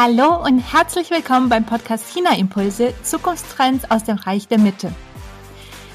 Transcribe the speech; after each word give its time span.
Hallo 0.00 0.40
und 0.44 0.60
herzlich 0.60 1.10
willkommen 1.10 1.48
beim 1.48 1.66
Podcast 1.66 2.14
China 2.14 2.38
Impulse 2.38 2.94
Zukunftstrends 3.02 3.90
aus 3.90 4.04
dem 4.04 4.16
Reich 4.16 4.46
der 4.46 4.60
Mitte. 4.60 4.94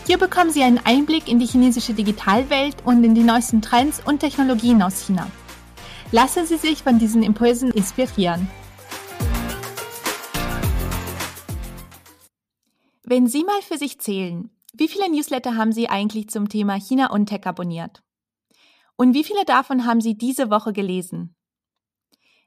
Hier 0.05 0.17
bekommen 0.17 0.51
Sie 0.51 0.61
einen 0.61 0.79
Einblick 0.79 1.29
in 1.29 1.39
die 1.39 1.45
chinesische 1.45 1.93
Digitalwelt 1.93 2.75
und 2.83 3.01
in 3.05 3.15
die 3.15 3.23
neuesten 3.23 3.61
Trends 3.61 4.01
und 4.05 4.19
Technologien 4.19 4.81
aus 4.81 5.05
China. 5.05 5.31
Lassen 6.11 6.45
Sie 6.45 6.57
sich 6.57 6.83
von 6.83 6.99
diesen 6.99 7.23
Impulsen 7.23 7.71
inspirieren. 7.71 8.49
Wenn 13.03 13.27
Sie 13.27 13.45
mal 13.45 13.61
für 13.61 13.77
sich 13.77 14.01
zählen, 14.01 14.49
wie 14.73 14.89
viele 14.89 15.09
Newsletter 15.09 15.55
haben 15.55 15.71
Sie 15.71 15.87
eigentlich 15.87 16.27
zum 16.27 16.49
Thema 16.49 16.75
China 16.75 17.09
und 17.09 17.27
Tech 17.27 17.45
abonniert? 17.45 18.03
Und 18.97 19.13
wie 19.13 19.23
viele 19.23 19.45
davon 19.45 19.85
haben 19.85 20.01
Sie 20.01 20.17
diese 20.17 20.49
Woche 20.49 20.73
gelesen? 20.73 21.37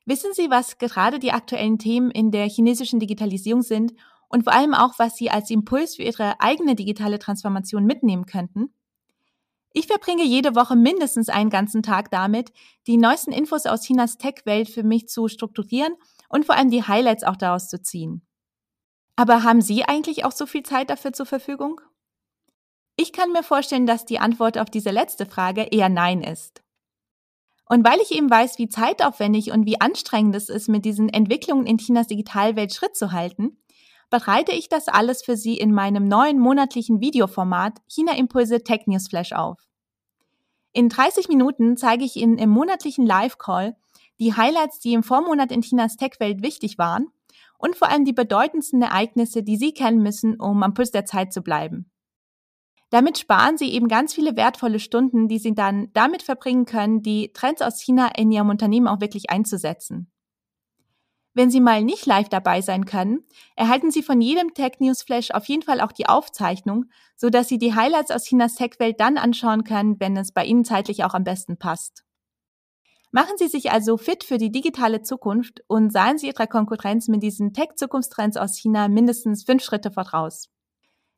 Wissen 0.07 0.33
Sie, 0.33 0.51
was 0.51 0.79
gerade 0.79 1.19
die 1.19 1.33
aktuellen 1.33 1.79
Themen 1.79 2.13
in 2.13 2.31
der 2.31 2.49
chinesischen 2.49 3.01
Digitalisierung 3.01 3.63
sind 3.63 3.93
und 4.29 4.45
vor 4.45 4.53
allem 4.53 4.73
auch, 4.73 4.99
was 4.99 5.17
Sie 5.17 5.31
als 5.31 5.51
Impuls 5.51 5.97
für 5.97 6.05
Ihre 6.05 6.41
eigene 6.41 6.77
digitale 6.77 7.19
Transformation 7.19 7.85
mitnehmen 7.85 8.25
könnten? 8.25 8.73
Ich 9.73 9.89
verbringe 9.89 10.25
jede 10.25 10.55
Woche 10.55 10.77
mindestens 10.77 11.29
einen 11.29 11.51
ganzen 11.51 11.83
Tag 11.83 12.11
damit, 12.13 12.53
die 12.87 12.97
neuesten 12.97 13.33
Infos 13.33 13.67
aus 13.67 13.83
Chinas 13.83 14.17
Tech-Welt 14.17 14.71
für 14.71 14.85
mich 14.85 15.09
zu 15.09 15.27
strukturieren 15.27 15.95
und 16.29 16.47
vor 16.47 16.55
allem 16.55 16.71
die 16.71 16.85
Highlights 16.85 17.25
auch 17.25 17.37
daraus 17.37 17.69
zu 17.69 17.83
ziehen. 17.83 18.23
Aber 19.17 19.43
haben 19.43 19.61
Sie 19.61 19.85
eigentlich 19.85 20.25
auch 20.25 20.33
so 20.33 20.47
viel 20.47 20.63
Zeit 20.63 20.89
dafür 20.89 21.13
zur 21.13 21.27
Verfügung? 21.27 21.81
Ich 22.97 23.13
kann 23.13 23.33
mir 23.33 23.43
vorstellen, 23.43 23.87
dass 23.87 24.05
die 24.05 24.21
Antwort 24.21 24.57
auf 24.57 24.71
diese 24.71 24.91
letzte 24.91 25.27
Frage 25.27 25.65
eher 25.65 25.89
Nein 25.89 26.23
ist. 26.23 26.63
Und 27.69 27.85
weil 27.85 28.01
ich 28.01 28.13
eben 28.13 28.31
weiß, 28.31 28.59
wie 28.59 28.69
zeitaufwendig 28.69 29.51
und 29.51 29.67
wie 29.67 29.81
anstrengend 29.81 30.37
es 30.37 30.49
ist, 30.49 30.69
mit 30.69 30.85
diesen 30.85 31.09
Entwicklungen 31.09 31.67
in 31.67 31.79
Chinas 31.79 32.07
Digitalwelt 32.07 32.73
Schritt 32.73 32.97
zu 32.97 33.13
halten, 33.13 33.59
bereite 34.09 34.53
ich 34.53 34.69
das 34.69 34.87
alles 34.87 35.25
für 35.25 35.37
Sie 35.37 35.57
in 35.57 35.73
meinem 35.73 36.07
neuen 36.07 36.39
monatlichen 36.39 37.01
Videoformat 37.01 37.81
China 37.89 38.17
Impulse 38.17 38.63
Tech 38.63 38.87
News 38.87 39.09
Flash 39.09 39.33
auf. 39.33 39.59
In 40.73 40.89
30 40.89 41.29
Minuten 41.29 41.77
zeige 41.77 42.05
ich 42.05 42.17
Ihnen 42.17 42.39
im 42.39 42.51
monatlichen 42.51 43.05
Live-Call 43.05 43.77
die 44.21 44.35
Highlights, 44.35 44.79
die 44.79 44.93
im 44.93 45.03
Vormonat 45.03 45.51
in 45.51 45.63
Chinas 45.63 45.97
Tech-Welt 45.97 46.43
wichtig 46.43 46.79
waren 46.79 47.09
und 47.59 47.77
vor 47.77 47.89
allem 47.89 48.05
die 48.05 48.13
bedeutendsten 48.13 48.83
Ereignisse, 48.83 49.43
die 49.43 49.57
Sie 49.57 49.73
kennen 49.73 50.03
müssen, 50.03 50.39
um 50.39 50.63
am 50.63 50.75
Puls 50.75 50.91
der 50.93 51.05
Zeit 51.05 51.33
zu 51.33 51.43
bleiben. 51.43 51.91
Damit 52.91 53.19
sparen 53.19 53.59
Sie 53.59 53.73
eben 53.73 53.89
ganz 53.89 54.15
viele 54.15 54.37
wertvolle 54.37 54.79
Stunden, 54.79 55.29
die 55.29 55.39
Sie 55.39 55.55
dann 55.55 55.91
damit 55.93 56.23
verbringen 56.23 56.67
können, 56.67 57.03
die 57.03 57.33
Trends 57.33 57.63
aus 57.63 57.81
China 57.81 58.11
in 58.17 58.31
Ihrem 58.31 58.49
Unternehmen 58.49 58.87
auch 58.87 59.01
wirklich 59.01 59.31
einzusetzen. 59.31 60.11
Wenn 61.35 61.51
Sie 61.51 61.61
mal 61.61 61.85
nicht 61.85 62.07
live 62.07 62.31
dabei 62.31 62.63
sein 62.63 62.87
können, 62.87 63.23
erhalten 63.57 63.91
Sie 63.91 64.03
von 64.03 64.23
jedem 64.23 64.55
Tech 64.55 64.77
News 64.79 65.03
Flash 65.03 65.33
auf 65.33 65.45
jeden 65.47 65.63
Fall 65.63 65.83
auch 65.83 65.93
die 65.93 66.09
Aufzeichnung, 66.09 66.87
so 67.15 67.29
dass 67.29 67.49
Sie 67.49 67.59
die 67.59 67.75
Highlights 67.75 68.11
aus 68.11 68.25
Chinas 68.25 68.55
Tech-Welt 68.55 68.99
dann 69.01 69.19
anschauen 69.19 69.63
können, 69.65 70.01
wenn 70.01 70.17
es 70.17 70.33
bei 70.33 70.47
Ihnen 70.47 70.65
zeitlich 70.65 71.05
auch 71.05 71.13
am 71.13 71.25
besten 71.25 71.59
passt. 71.59 72.05
Machen 73.11 73.37
Sie 73.37 73.49
sich 73.49 73.71
also 73.71 73.99
fit 73.99 74.25
für 74.25 74.39
die 74.39 74.51
digitale 74.51 75.03
Zukunft 75.03 75.63
und 75.67 75.93
seien 75.93 76.17
Sie 76.17 76.29
Ihrer 76.29 76.47
Konkurrenz 76.47 77.09
mit 77.09 77.23
diesen 77.23 77.53
Tech-Zukunftstrends 77.53 78.39
aus 78.39 78.57
China 78.57 78.89
mindestens 78.89 79.45
fünf 79.45 79.63
Schritte 79.63 79.91
voraus. 79.91 80.49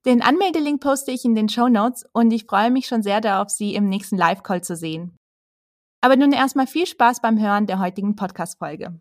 Den 0.07 0.23
Anmeldelink 0.23 0.81
poste 0.81 1.11
ich 1.11 1.25
in 1.25 1.35
den 1.35 1.49
Show 1.49 1.69
Notes 1.69 2.07
und 2.13 2.31
ich 2.31 2.45
freue 2.45 2.71
mich 2.71 2.87
schon 2.87 3.03
sehr 3.03 3.21
darauf, 3.21 3.51
Sie 3.51 3.75
im 3.75 3.89
nächsten 3.89 4.17
Live-Call 4.17 4.63
zu 4.63 4.77
sehen. 4.77 5.17
Aber 6.01 6.17
nun 6.17 6.33
erstmal 6.33 6.67
viel 6.67 6.87
Spaß 6.87 7.21
beim 7.21 7.41
Hören 7.41 7.67
der 7.67 7.81
heutigen 7.81 8.15
Podcast-Folge. 8.15 9.01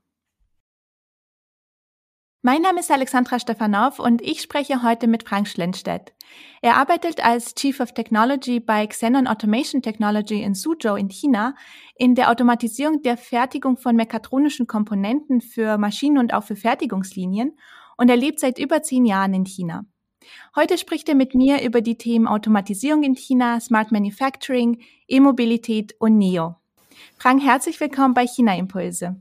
Mein 2.43 2.61
Name 2.61 2.79
ist 2.79 2.91
Alexandra 2.91 3.39
Stefanov 3.39 3.99
und 3.99 4.21
ich 4.21 4.41
spreche 4.41 4.81
heute 4.81 5.07
mit 5.07 5.27
Frank 5.27 5.47
Schlenstedt. 5.47 6.13
Er 6.61 6.77
arbeitet 6.77 7.23
als 7.23 7.55
Chief 7.55 7.80
of 7.80 7.93
Technology 7.93 8.59
bei 8.59 8.87
Xenon 8.87 9.27
Automation 9.27 9.81
Technology 9.81 10.41
in 10.41 10.53
Suzhou 10.53 10.95
in 10.95 11.09
China 11.09 11.55
in 11.95 12.15
der 12.15 12.31
Automatisierung 12.31 13.02
der 13.02 13.17
Fertigung 13.17 13.77
von 13.77 13.95
mekatronischen 13.95 14.65
Komponenten 14.65 15.41
für 15.41 15.77
Maschinen 15.77 16.19
und 16.19 16.33
auch 16.33 16.43
für 16.43 16.55
Fertigungslinien 16.55 17.57
und 17.97 18.09
er 18.09 18.17
lebt 18.17 18.39
seit 18.39 18.59
über 18.59 18.81
zehn 18.81 19.05
Jahren 19.05 19.33
in 19.33 19.45
China. 19.45 19.86
Heute 20.55 20.77
spricht 20.77 21.10
er 21.10 21.15
mit 21.15 21.36
mir 21.36 21.61
über 21.61 21.82
die 21.82 21.98
Themen 21.98 22.27
Automatisierung 22.27 23.04
in 23.04 23.15
China, 23.15 23.60
Smart 23.60 23.92
Manufacturing, 23.92 24.80
E-Mobilität 25.08 25.95
und 25.99 26.17
NEO. 26.17 26.55
Frank, 27.17 27.43
herzlich 27.43 27.80
willkommen 27.80 28.14
bei 28.14 28.26
China 28.26 28.55
Impulse. 28.58 29.16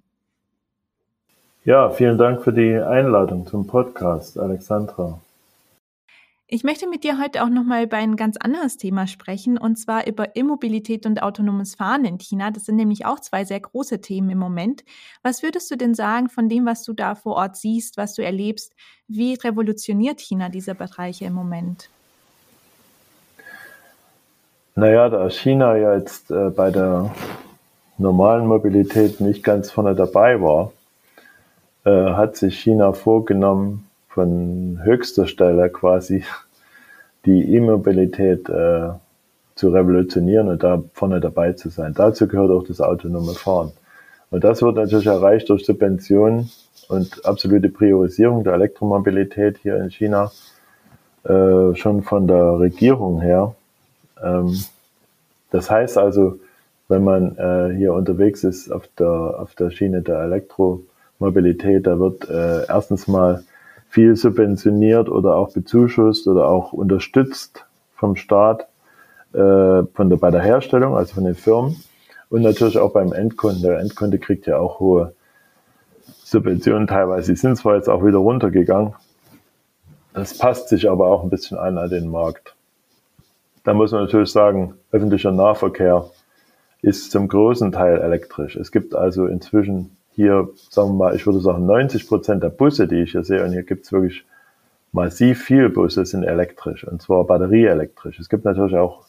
Ja, 1.65 1.91
vielen 1.91 2.17
Dank 2.17 2.43
für 2.43 2.53
die 2.53 2.75
Einladung 2.75 3.47
zum 3.47 3.67
Podcast, 3.67 4.39
Alexandra. 4.39 5.21
Ich 6.49 6.63
möchte 6.63 6.89
mit 6.89 7.03
dir 7.03 7.19
heute 7.21 7.43
auch 7.43 7.49
nochmal 7.49 7.83
über 7.83 7.97
ein 7.97 8.15
ganz 8.15 8.37
anderes 8.37 8.77
Thema 8.77 9.09
sprechen, 9.09 9.59
und 9.59 9.81
zwar 9.81 10.07
über 10.07 10.37
Immobilität 10.37 11.05
und 11.05 11.21
autonomes 11.21 11.75
Fahren 11.75 12.05
in 12.05 12.19
China. 12.19 12.53
Das 12.53 12.67
sind 12.67 12.77
nämlich 12.77 13.05
auch 13.05 13.19
zwei 13.19 13.45
sehr 13.45 13.59
große 13.59 14.01
Themen 14.01 14.31
im 14.31 14.39
Moment. 14.39 14.85
Was 15.25 15.43
würdest 15.43 15.69
du 15.73 15.77
denn 15.77 15.95
sagen 15.95 16.29
von 16.29 16.49
dem, 16.49 16.65
was 16.65 16.85
du 16.85 16.93
da 16.93 17.17
vor 17.17 17.35
Ort 17.35 17.57
siehst, 17.57 17.97
was 17.97 18.15
du 18.15 18.23
erlebst? 18.23 18.75
Wie 19.09 19.35
revolutioniert 19.35 20.21
China 20.21 20.49
diese 20.49 20.77
Bereiche 20.77 21.25
im 21.25 21.33
Moment? 21.33 21.91
Naja, 24.77 25.09
da 25.09 25.29
China 25.31 25.77
ja 25.77 25.97
jetzt 25.97 26.31
äh, 26.31 26.51
bei 26.51 26.71
der 26.71 27.13
normalen 27.99 28.47
Mobilität 28.47 29.21
nicht 29.21 29.43
ganz 29.43 29.73
vorne 29.73 29.97
dabei 29.97 30.41
war, 30.41 30.71
äh, 31.85 32.13
hat 32.13 32.37
sich 32.37 32.61
China 32.61 32.93
vorgenommen, 32.93 33.86
von 34.17 34.81
höchster 34.83 35.27
Stelle 35.27 35.69
quasi 35.69 36.25
die 37.27 37.55
E-Mobilität 37.55 38.49
äh, 38.49 38.89
zu 39.55 39.69
revolutionieren 39.69 40.49
und 40.49 40.63
da 40.63 40.83
vorne 40.95 41.21
dabei 41.21 41.53
zu 41.53 41.69
sein. 41.69 41.93
Dazu 41.95 42.27
gehört 42.27 42.51
auch 42.51 42.65
das 42.65 42.81
autonome 42.81 43.35
Fahren. 43.35 43.73
Und 44.31 44.43
das 44.43 44.63
wird 44.63 44.77
natürlich 44.77 45.07
erreicht 45.07 45.51
durch 45.51 45.67
Subventionen 45.67 46.51
und 46.89 47.27
absolute 47.27 47.69
Priorisierung 47.69 48.43
der 48.43 48.55
Elektromobilität 48.55 49.59
hier 49.59 49.77
in 49.77 49.91
China, 49.91 50.33
äh, 51.25 51.75
schon 51.75 52.03
von 52.03 52.27
der 52.27 52.59
Regierung 52.59 53.21
her. 53.21 53.55
Ähm, 54.25 54.59
das 55.51 55.71
heißt 55.71 55.99
also, 55.99 56.39
wenn 56.89 57.05
man 57.05 57.37
äh, 57.37 57.77
hier 57.77 57.93
unterwegs 57.93 58.45
ist 58.45 58.73
auf 58.73 58.89
der, 58.99 59.11
auf 59.11 59.55
der 59.57 59.69
Schiene 59.71 60.01
der 60.01 60.21
Elektromobilität, 60.21 61.87
da 61.87 61.99
wird 61.99 62.31
äh, 62.31 62.67
erstens 62.67 63.09
mal 63.09 63.45
viel 63.89 64.17
subventioniert 64.17 65.09
oder 65.09 65.37
auch 65.37 65.53
bezuschusst 65.53 66.27
oder 66.27 66.49
auch 66.49 66.73
unterstützt 66.73 67.65
vom 67.95 68.17
Staat 68.17 68.67
äh, 69.33 69.39
von 69.95 70.11
der, 70.11 70.17
bei 70.17 70.31
der 70.31 70.43
Herstellung, 70.43 70.97
also 70.97 71.15
von 71.15 71.25
den 71.25 71.35
Firmen 71.35 71.77
und 72.29 72.43
natürlich 72.43 72.79
auch 72.79 72.93
beim 72.93 73.13
Endkunden. 73.13 73.63
Der 73.63 73.79
Endkunde 73.79 74.19
kriegt 74.19 74.47
ja 74.47 74.59
auch 74.59 74.81
hohe 74.81 75.15
Subventionen 76.25 76.87
teilweise. 76.87 77.33
Die 77.33 77.39
sind 77.39 77.57
zwar 77.57 77.77
jetzt 77.77 77.89
auch 77.89 78.05
wieder 78.05 78.19
runtergegangen, 78.19 78.95
das 80.17 80.39
passt 80.39 80.71
sich 80.71 80.89
aber 80.89 81.09
auch 81.09 81.23
ein 81.23 81.29
bisschen 81.29 81.59
an 81.59 81.77
an 81.77 81.91
den 81.91 82.09
Markt. 82.09 82.55
Da 83.65 83.75
muss 83.75 83.93
man 83.93 84.05
natürlich 84.05 84.31
sagen, 84.31 84.73
öffentlicher 84.91 85.31
Nahverkehr 85.31 86.09
ist 86.81 87.11
zum 87.11 87.29
großen 87.29 87.71
Teil 87.71 88.01
elektrisch. 88.01 88.57
Es 88.57 88.73
gibt 88.73 88.95
also 88.95 89.27
inzwischen 89.27 89.95
hier, 90.17 90.49
sagen 90.71 90.91
wir 90.91 90.95
mal, 90.95 91.15
ich 91.15 91.27
würde 91.27 91.41
sagen, 91.41 91.67
90 91.67 92.09
Prozent 92.09 92.43
der 92.43 92.49
Busse, 92.49 92.89
die 92.89 93.03
ich 93.03 93.13
hier 93.13 93.23
sehe, 93.23 93.45
und 93.45 93.53
hier 93.53 93.65
gibt 93.65 93.85
es 93.85 93.93
wirklich 93.93 94.25
massiv 94.91 95.45
viele 95.45 95.69
Busse, 95.69 96.07
sind 96.07 96.25
elektrisch, 96.25 96.89
und 96.89 97.03
zwar 97.03 97.25
batterieelektrisch. 97.25 98.19
Es 98.19 98.31
gibt 98.31 98.47
natürlich 98.47 98.77
auch 98.77 99.05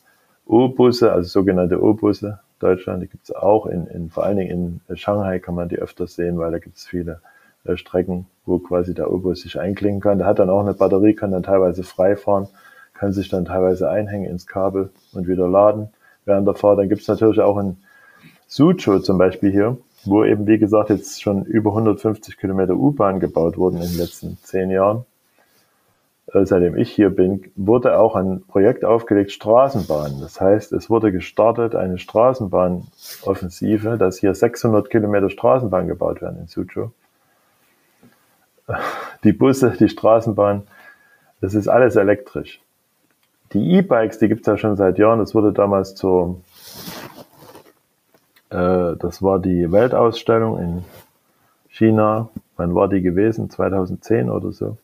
O-Busse, 0.45 1.13
also 1.13 1.27
sogenannte 1.29 1.81
O-Busse. 1.81 2.39
Deutschland, 2.59 3.03
die 3.03 3.07
gibt 3.07 3.23
es 3.23 3.33
auch, 3.33 3.67
in, 3.67 3.87
in, 3.87 4.09
vor 4.09 4.25
allen 4.25 4.37
Dingen 4.37 4.81
in 4.87 4.97
Shanghai 4.97 5.39
kann 5.39 5.55
man 5.55 5.69
die 5.69 5.79
öfters 5.79 6.15
sehen, 6.15 6.37
weil 6.39 6.51
da 6.51 6.59
gibt 6.59 6.75
es 6.75 6.85
viele 6.85 7.21
äh, 7.63 7.77
Strecken, 7.77 8.25
wo 8.45 8.59
quasi 8.59 8.93
der 8.93 9.09
O-Bus 9.09 9.41
sich 9.41 9.57
einklingen 9.57 10.01
kann. 10.01 10.17
Der 10.17 10.27
hat 10.27 10.39
dann 10.39 10.49
auch 10.49 10.59
eine 10.59 10.73
Batterie, 10.73 11.13
kann 11.13 11.31
dann 11.31 11.43
teilweise 11.43 11.83
frei 11.83 12.17
fahren, 12.17 12.49
kann 12.93 13.13
sich 13.13 13.29
dann 13.29 13.45
teilweise 13.45 13.89
einhängen 13.89 14.29
ins 14.29 14.45
Kabel 14.45 14.89
und 15.13 15.27
wieder 15.27 15.47
laden 15.47 15.87
während 16.25 16.45
der 16.45 16.55
Fahrt. 16.55 16.79
Dann 16.79 16.89
gibt 16.89 17.01
es 17.01 17.07
natürlich 17.07 17.39
auch 17.39 17.57
in 17.59 17.77
Suzhou 18.47 18.99
zum 18.99 19.17
Beispiel 19.17 19.51
hier, 19.51 19.77
wo 20.05 20.23
eben, 20.23 20.47
wie 20.47 20.57
gesagt, 20.57 20.89
jetzt 20.89 21.21
schon 21.21 21.43
über 21.43 21.71
150 21.71 22.37
Kilometer 22.37 22.75
U-Bahn 22.75 23.19
gebaut 23.19 23.57
wurden 23.57 23.77
in 23.77 23.89
den 23.89 23.97
letzten 23.97 24.37
zehn 24.43 24.71
Jahren. 24.71 25.05
Äh, 26.33 26.45
seitdem 26.45 26.75
ich 26.75 26.91
hier 26.91 27.09
bin, 27.09 27.51
wurde 27.55 27.97
auch 27.97 28.15
ein 28.15 28.43
Projekt 28.47 28.83
aufgelegt, 28.83 29.31
Straßenbahn. 29.31 30.19
Das 30.19 30.41
heißt, 30.41 30.73
es 30.73 30.89
wurde 30.89 31.11
gestartet, 31.11 31.75
eine 31.75 31.97
Straßenbahnoffensive, 31.97 33.97
dass 33.97 34.19
hier 34.19 34.33
600 34.33 34.89
Kilometer 34.89 35.29
Straßenbahn 35.29 35.87
gebaut 35.87 36.21
werden 36.21 36.39
in 36.41 36.47
Suzhou. 36.47 36.91
Die 39.23 39.31
Busse, 39.31 39.73
die 39.79 39.87
Straßenbahn, 39.87 40.67
das 41.39 41.53
ist 41.53 41.69
alles 41.69 41.95
elektrisch. 41.95 42.61
Die 43.53 43.75
E-Bikes, 43.75 44.19
die 44.19 44.27
gibt 44.27 44.41
es 44.41 44.47
ja 44.47 44.57
schon 44.57 44.75
seit 44.75 44.97
Jahren. 44.97 45.19
Das 45.19 45.33
wurde 45.33 45.53
damals 45.53 45.95
zur 45.95 46.41
äh, 48.49 48.95
das 48.97 49.21
war 49.21 49.39
die 49.39 49.71
Weltausstellung 49.71 50.59
in 50.59 50.83
China 51.69 52.29
wann 52.57 52.75
war 52.75 52.89
die 52.89 53.01
gewesen? 53.01 53.49
2010 53.49 54.29
oder 54.29 54.51
so. 54.51 54.77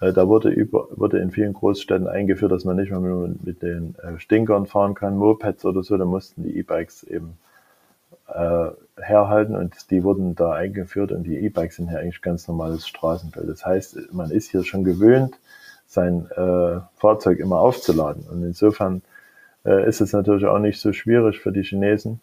Äh, 0.00 0.12
da 0.12 0.28
wurde, 0.28 0.50
über, 0.50 0.86
wurde 0.90 1.18
in 1.18 1.30
vielen 1.30 1.54
Großstädten 1.54 2.06
eingeführt, 2.06 2.52
dass 2.52 2.64
man 2.64 2.76
nicht 2.76 2.90
mehr 2.90 3.00
mit, 3.00 3.44
mit 3.44 3.62
den 3.62 3.96
äh, 3.96 4.18
Stinkern 4.20 4.66
fahren 4.66 4.94
kann, 4.94 5.16
Mopeds 5.16 5.64
oder 5.64 5.82
so. 5.82 5.96
Da 5.96 6.04
mussten 6.04 6.44
die 6.44 6.56
E-Bikes 6.58 7.02
eben 7.04 7.38
herhalten 8.96 9.54
und 9.54 9.90
die 9.90 10.04
wurden 10.04 10.34
da 10.34 10.52
eingeführt 10.52 11.12
und 11.12 11.24
die 11.24 11.36
E-Bikes 11.36 11.76
sind 11.76 11.90
ja 11.90 11.98
eigentlich 11.98 12.22
ganz 12.22 12.48
normales 12.48 12.88
Straßenbild. 12.88 13.46
Das 13.46 13.66
heißt, 13.66 14.14
man 14.14 14.30
ist 14.30 14.50
hier 14.50 14.64
schon 14.64 14.84
gewöhnt, 14.84 15.34
sein 15.86 16.30
äh, 16.30 16.80
Fahrzeug 16.96 17.40
immer 17.40 17.58
aufzuladen. 17.58 18.24
Und 18.30 18.42
insofern 18.42 19.02
äh, 19.66 19.86
ist 19.86 20.00
es 20.00 20.14
natürlich 20.14 20.46
auch 20.46 20.60
nicht 20.60 20.80
so 20.80 20.94
schwierig 20.94 21.40
für 21.40 21.52
die 21.52 21.62
Chinesen. 21.62 22.22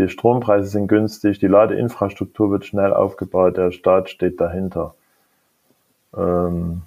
Die 0.00 0.08
Strompreise 0.08 0.66
sind 0.66 0.88
günstig, 0.88 1.40
die 1.40 1.46
Ladeinfrastruktur 1.46 2.50
wird 2.50 2.64
schnell 2.64 2.94
aufgebaut, 2.94 3.58
der 3.58 3.70
Staat 3.70 4.08
steht 4.08 4.40
dahinter. 4.40 4.94
Ähm, 6.16 6.82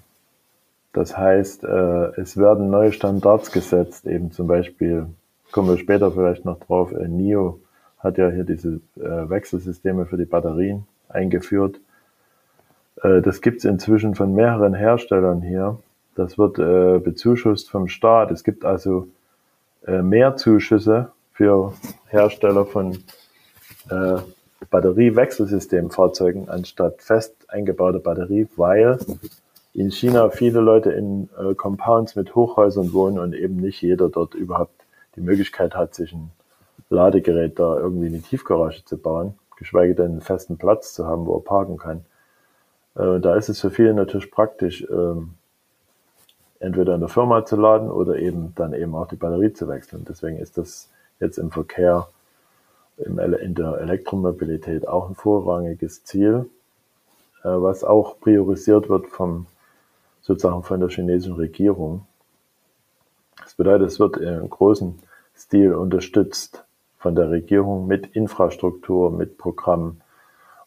das 0.92 1.16
heißt, 1.16 1.62
äh, 1.62 2.20
es 2.20 2.36
werden 2.36 2.70
neue 2.70 2.90
Standards 2.90 3.52
gesetzt, 3.52 4.06
eben 4.06 4.32
zum 4.32 4.48
Beispiel, 4.48 5.06
kommen 5.52 5.68
wir 5.68 5.78
später 5.78 6.10
vielleicht 6.10 6.44
noch 6.44 6.58
drauf, 6.58 6.90
äh, 6.90 7.06
NIO 7.06 7.60
hat 8.00 8.18
ja 8.18 8.30
hier 8.30 8.42
diese 8.42 8.80
äh, 8.96 9.30
Wechselsysteme 9.30 10.06
für 10.06 10.16
die 10.16 10.24
Batterien 10.24 10.84
eingeführt. 11.08 11.78
Äh, 13.00 13.22
das 13.22 13.40
gibt 13.42 13.58
es 13.58 13.64
inzwischen 13.64 14.16
von 14.16 14.34
mehreren 14.34 14.74
Herstellern 14.74 15.40
hier. 15.40 15.78
Das 16.16 16.36
wird 16.36 16.58
äh, 16.58 16.98
bezuschusst 16.98 17.70
vom 17.70 17.86
Staat. 17.86 18.32
Es 18.32 18.42
gibt 18.42 18.64
also 18.64 19.06
äh, 19.86 20.02
mehr 20.02 20.34
Zuschüsse 20.34 21.12
für 21.34 21.74
Hersteller 22.06 22.64
von 22.64 23.04
äh, 23.90 24.16
Batteriewechselsystemfahrzeugen 24.70 26.48
anstatt 26.48 27.02
fest 27.02 27.34
eingebaute 27.48 27.98
Batterie, 27.98 28.48
weil 28.56 28.98
in 29.74 29.90
China 29.90 30.30
viele 30.30 30.60
Leute 30.60 30.92
in 30.92 31.28
äh, 31.36 31.54
Compounds 31.54 32.14
mit 32.14 32.34
Hochhäusern 32.34 32.92
wohnen 32.92 33.18
und 33.18 33.34
eben 33.34 33.56
nicht 33.56 33.82
jeder 33.82 34.08
dort 34.08 34.34
überhaupt 34.34 34.84
die 35.16 35.20
Möglichkeit 35.20 35.74
hat, 35.74 35.94
sich 35.94 36.12
ein 36.12 36.30
Ladegerät 36.88 37.58
da 37.58 37.78
irgendwie 37.78 38.06
in 38.06 38.12
die 38.14 38.20
Tiefgarage 38.20 38.84
zu 38.84 38.96
bauen, 38.96 39.34
geschweige 39.56 39.94
denn 39.94 40.12
einen 40.12 40.20
festen 40.20 40.56
Platz 40.56 40.94
zu 40.94 41.06
haben, 41.06 41.26
wo 41.26 41.36
er 41.36 41.42
parken 41.42 41.76
kann. 41.76 42.04
Äh, 42.94 43.20
da 43.20 43.34
ist 43.34 43.48
es 43.48 43.60
für 43.60 43.70
viele 43.70 43.92
natürlich 43.92 44.30
praktisch, 44.30 44.86
ähm, 44.88 45.34
entweder 46.60 46.94
in 46.94 47.00
der 47.00 47.08
Firma 47.08 47.44
zu 47.44 47.56
laden 47.56 47.90
oder 47.90 48.16
eben 48.16 48.54
dann 48.54 48.72
eben 48.72 48.94
auch 48.94 49.08
die 49.08 49.16
Batterie 49.16 49.52
zu 49.52 49.66
wechseln. 49.68 50.04
Deswegen 50.08 50.38
ist 50.38 50.56
das 50.56 50.88
jetzt 51.20 51.38
im 51.38 51.50
Verkehr, 51.50 52.08
in 52.96 53.54
der 53.54 53.78
Elektromobilität 53.78 54.86
auch 54.86 55.08
ein 55.08 55.14
vorrangiges 55.14 56.04
Ziel, 56.04 56.46
äh, 57.42 57.48
was 57.48 57.82
auch 57.82 58.20
priorisiert 58.20 58.88
wird 58.88 59.08
vom, 59.08 59.46
sozusagen 60.22 60.62
von 60.62 60.80
der 60.80 60.90
chinesischen 60.90 61.34
Regierung. 61.34 62.06
Das 63.42 63.54
bedeutet, 63.54 63.88
es 63.88 63.98
wird 63.98 64.16
im 64.18 64.48
großen 64.48 64.98
Stil 65.36 65.74
unterstützt 65.74 66.64
von 66.98 67.16
der 67.16 67.30
Regierung 67.30 67.86
mit 67.86 68.14
Infrastruktur, 68.14 69.10
mit 69.10 69.38
Programmen, 69.38 70.00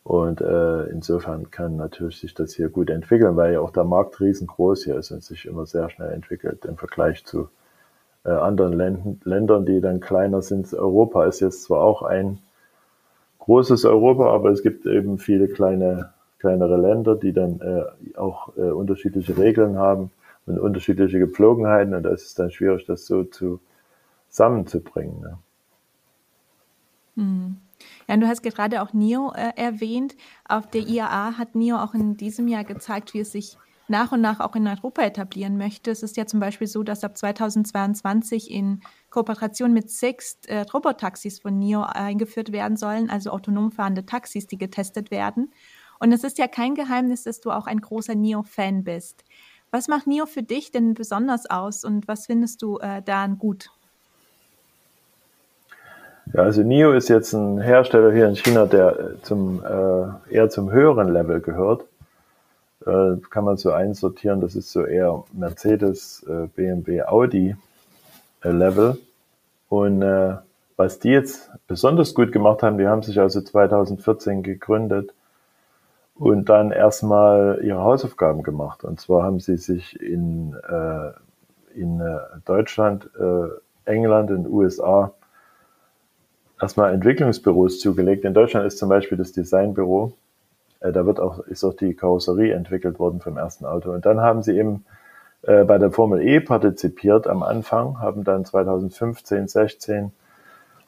und 0.07 0.39
äh, 0.39 0.83
insofern 0.83 1.51
kann 1.51 1.75
natürlich 1.75 2.21
sich 2.21 2.33
das 2.33 2.53
hier 2.53 2.69
gut 2.69 2.89
entwickeln, 2.89 3.35
weil 3.35 3.51
ja 3.51 3.59
auch 3.59 3.71
der 3.71 3.83
Markt 3.83 4.21
riesengroß 4.21 4.85
hier 4.85 4.95
ist 4.95 5.11
und 5.11 5.21
sich 5.21 5.45
immer 5.45 5.65
sehr 5.65 5.89
schnell 5.89 6.13
entwickelt 6.13 6.63
im 6.63 6.77
Vergleich 6.77 7.25
zu 7.25 7.49
äh, 8.27 8.31
anderen 8.31 8.73
Länd 8.73 9.25
Ländern, 9.25 9.65
die 9.65 9.79
dann 9.79 10.01
kleiner 10.01 10.41
sind. 10.41 10.73
Europa 10.73 11.25
ist 11.25 11.39
jetzt 11.39 11.63
zwar 11.63 11.81
auch 11.81 12.01
ein 12.01 12.39
großes 13.39 13.85
Europa, 13.85 14.29
aber 14.33 14.51
es 14.51 14.61
gibt 14.61 14.85
eben 14.85 15.17
viele 15.17 15.47
kleine, 15.47 16.13
kleinere 16.39 16.75
Länder, 16.77 17.15
die 17.15 17.31
dann 17.31 17.61
äh, 17.61 18.17
auch 18.17 18.55
äh, 18.57 18.69
unterschiedliche 18.69 19.37
Regeln 19.37 19.77
haben 19.77 20.11
und 20.45 20.59
unterschiedliche 20.59 21.19
Gepflogenheiten 21.19 21.93
und 21.93 22.03
da 22.03 22.09
ist 22.09 22.25
es 22.25 22.35
dann 22.35 22.51
schwierig, 22.51 22.85
das 22.85 23.05
so 23.05 23.23
zu, 23.23 23.61
zusammenzubringen. 24.29 25.21
Ne? 25.21 25.37
Mhm. 27.15 27.57
Ja, 28.07 28.17
du 28.17 28.27
hast 28.27 28.43
gerade 28.43 28.81
auch 28.81 28.93
NIO 28.93 29.31
äh, 29.35 29.51
erwähnt. 29.55 30.15
Auf 30.47 30.67
der 30.67 30.81
IAA 30.81 31.37
hat 31.37 31.55
NIO 31.55 31.77
auch 31.77 31.93
in 31.93 32.17
diesem 32.17 32.47
Jahr 32.47 32.63
gezeigt, 32.63 33.13
wie 33.13 33.19
es 33.19 33.31
sich 33.31 33.57
nach 33.87 34.11
und 34.11 34.21
nach 34.21 34.39
auch 34.39 34.55
in 34.55 34.67
Europa 34.67 35.01
etablieren 35.01 35.57
möchte. 35.57 35.91
Es 35.91 36.03
ist 36.03 36.17
ja 36.17 36.25
zum 36.25 36.39
Beispiel 36.39 36.67
so, 36.67 36.83
dass 36.83 37.03
ab 37.03 37.17
2022 37.17 38.51
in 38.51 38.81
Kooperation 39.09 39.73
mit 39.73 39.89
Sixt 39.89 40.49
äh, 40.49 40.61
Robotaxis 40.61 41.39
von 41.39 41.57
NIO 41.57 41.83
eingeführt 41.83 42.51
werden 42.51 42.77
sollen, 42.77 43.09
also 43.09 43.31
autonom 43.31 43.71
fahrende 43.71 44.05
Taxis, 44.05 44.47
die 44.47 44.57
getestet 44.57 45.11
werden. 45.11 45.51
Und 45.99 46.11
es 46.11 46.23
ist 46.23 46.37
ja 46.37 46.47
kein 46.47 46.75
Geheimnis, 46.75 47.23
dass 47.23 47.39
du 47.39 47.51
auch 47.51 47.65
ein 47.65 47.81
großer 47.81 48.15
NIO-Fan 48.15 48.83
bist. 48.83 49.23
Was 49.71 49.87
macht 49.87 50.07
NIO 50.07 50.25
für 50.25 50.43
dich 50.43 50.71
denn 50.71 50.93
besonders 50.93 51.49
aus 51.49 51.83
und 51.83 52.07
was 52.07 52.25
findest 52.25 52.61
du 52.61 52.77
äh, 52.77 53.01
daran 53.01 53.37
gut? 53.37 53.69
Ja, 56.33 56.41
also 56.41 56.61
NIO 56.61 56.93
ist 56.93 57.07
jetzt 57.07 57.33
ein 57.33 57.59
Hersteller 57.59 58.11
hier 58.11 58.27
in 58.27 58.35
China, 58.35 58.65
der 58.65 59.21
zum, 59.23 59.63
äh, 59.63 60.33
eher 60.33 60.49
zum 60.49 60.71
höheren 60.71 61.11
Level 61.11 61.39
gehört. 61.39 61.85
Äh, 62.87 63.17
kann 63.29 63.43
man 63.43 63.57
so 63.57 63.71
einsortieren, 63.73 64.39
das 64.39 64.55
ist 64.55 64.71
so 64.71 64.85
eher 64.85 65.25
Mercedes, 65.33 66.23
äh, 66.23 66.47
BMW, 66.55 67.03
Audi 67.03 67.57
äh, 68.43 68.49
Level. 68.49 68.97
Und 69.67 70.01
äh, 70.01 70.37
was 70.77 70.99
die 70.99 71.09
jetzt 71.09 71.51
besonders 71.67 72.13
gut 72.13 72.31
gemacht 72.31 72.63
haben, 72.63 72.77
die 72.77 72.87
haben 72.87 73.03
sich 73.03 73.19
also 73.19 73.41
2014 73.41 74.41
gegründet 74.41 75.13
und 76.15 76.47
dann 76.47 76.71
erstmal 76.71 77.59
ihre 77.61 77.81
Hausaufgaben 77.83 78.41
gemacht. 78.41 78.85
Und 78.85 79.01
zwar 79.01 79.23
haben 79.23 79.41
sie 79.41 79.57
sich 79.57 79.99
in, 79.99 80.53
äh, 80.53 81.11
in 81.77 82.01
Deutschland, 82.45 83.09
England 83.85 84.31
und 84.31 84.47
USA 84.47 85.13
erstmal 86.59 86.93
Entwicklungsbüros 86.93 87.79
zugelegt. 87.79 88.25
In 88.25 88.33
Deutschland 88.33 88.65
ist 88.65 88.79
zum 88.79 88.89
Beispiel 88.89 89.17
das 89.17 89.31
Designbüro. 89.31 90.13
Äh, 90.79 90.91
da 90.91 91.05
wird 91.05 91.19
auch, 91.19 91.39
ist 91.39 91.63
auch 91.63 91.73
die 91.73 91.93
Karosserie 91.93 92.53
entwickelt 92.53 92.99
worden 92.99 93.19
vom 93.19 93.37
ersten 93.37 93.65
Auto. 93.65 93.91
Und 93.91 94.05
dann 94.05 94.21
haben 94.21 94.43
sie 94.43 94.57
eben 94.57 94.85
äh, 95.43 95.63
bei 95.63 95.77
der 95.77 95.91
Formel 95.91 96.21
E 96.21 96.39
partizipiert 96.39 97.27
am 97.27 97.43
Anfang, 97.43 97.99
haben 97.99 98.23
dann 98.23 98.45
2015, 98.45 99.47
16 99.47 100.11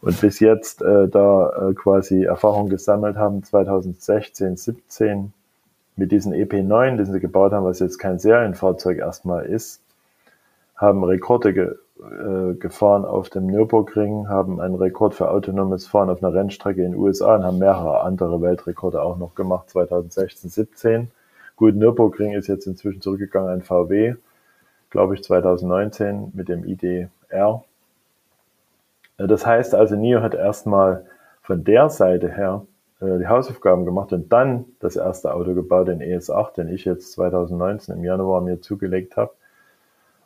und 0.02 0.22
bis 0.22 0.40
jetzt 0.40 0.82
äh, 0.82 1.08
da 1.08 1.70
äh, 1.70 1.74
quasi 1.74 2.24
Erfahrung 2.24 2.70
gesammelt 2.70 3.18
haben, 3.18 3.44
2016, 3.44 4.56
17 4.56 5.34
mit 5.96 6.12
diesen 6.12 6.34
EP9, 6.34 6.96
den 6.96 7.06
sie 7.06 7.20
gebaut 7.20 7.52
haben, 7.52 7.66
was 7.66 7.80
jetzt 7.80 7.98
kein 7.98 8.20
Serienfahrzeug 8.20 9.00
erstmal 9.00 9.46
ist, 9.46 9.82
haben 10.76 11.04
Rekorde 11.04 11.80
gefahren 12.60 13.04
auf 13.04 13.30
dem 13.30 13.48
Nürburgring, 13.48 14.30
haben 14.30 14.62
einen 14.62 14.76
Rekord 14.76 15.14
für 15.14 15.30
autonomes 15.30 15.86
Fahren 15.86 16.10
auf 16.10 16.24
einer 16.24 16.34
Rennstrecke 16.34 16.82
in 16.82 16.94
den 16.94 17.02
USA 17.02 17.36
und 17.36 17.44
haben 17.44 17.60
mehrere 17.60 18.02
andere 18.02 18.42
Weltrekorde 18.42 19.02
auch 19.02 19.18
noch 19.18 19.36
gemacht, 19.36 19.70
2016, 19.70 20.50
17. 20.50 21.12
Gut, 21.60 21.76
Nürburgring 21.76 22.32
ist 22.32 22.48
jetzt 22.48 22.68
inzwischen 22.68 23.02
zurückgegangen 23.02 23.50
an 23.50 23.62
VW, 23.62 24.16
glaube 24.90 25.16
ich 25.16 25.24
2019 25.24 26.32
mit 26.34 26.48
dem 26.48 26.64
IDR. 26.64 27.10
Äh, 29.18 29.28
das 29.28 29.46
heißt 29.46 29.76
also, 29.76 29.98
NIO 29.98 30.22
hat 30.22 30.36
erstmal 30.36 31.06
von 31.42 31.66
der 31.66 31.90
Seite 31.90 32.30
her 32.30 32.66
äh, 33.02 33.18
die 33.20 33.28
Hausaufgaben 33.28 33.84
gemacht 33.84 34.14
und 34.14 34.32
dann 34.32 34.68
das 34.80 34.96
erste 34.96 35.34
Auto 35.34 35.54
gebaut, 35.54 35.90
den 35.90 36.00
ES8, 36.00 36.56
den 36.56 36.70
ich 36.70 36.86
jetzt 36.86 37.12
2019 37.12 37.98
im 37.98 38.06
Januar 38.06 38.40
mir 38.40 38.62
zugelegt 38.62 39.18
habe. 39.18 39.32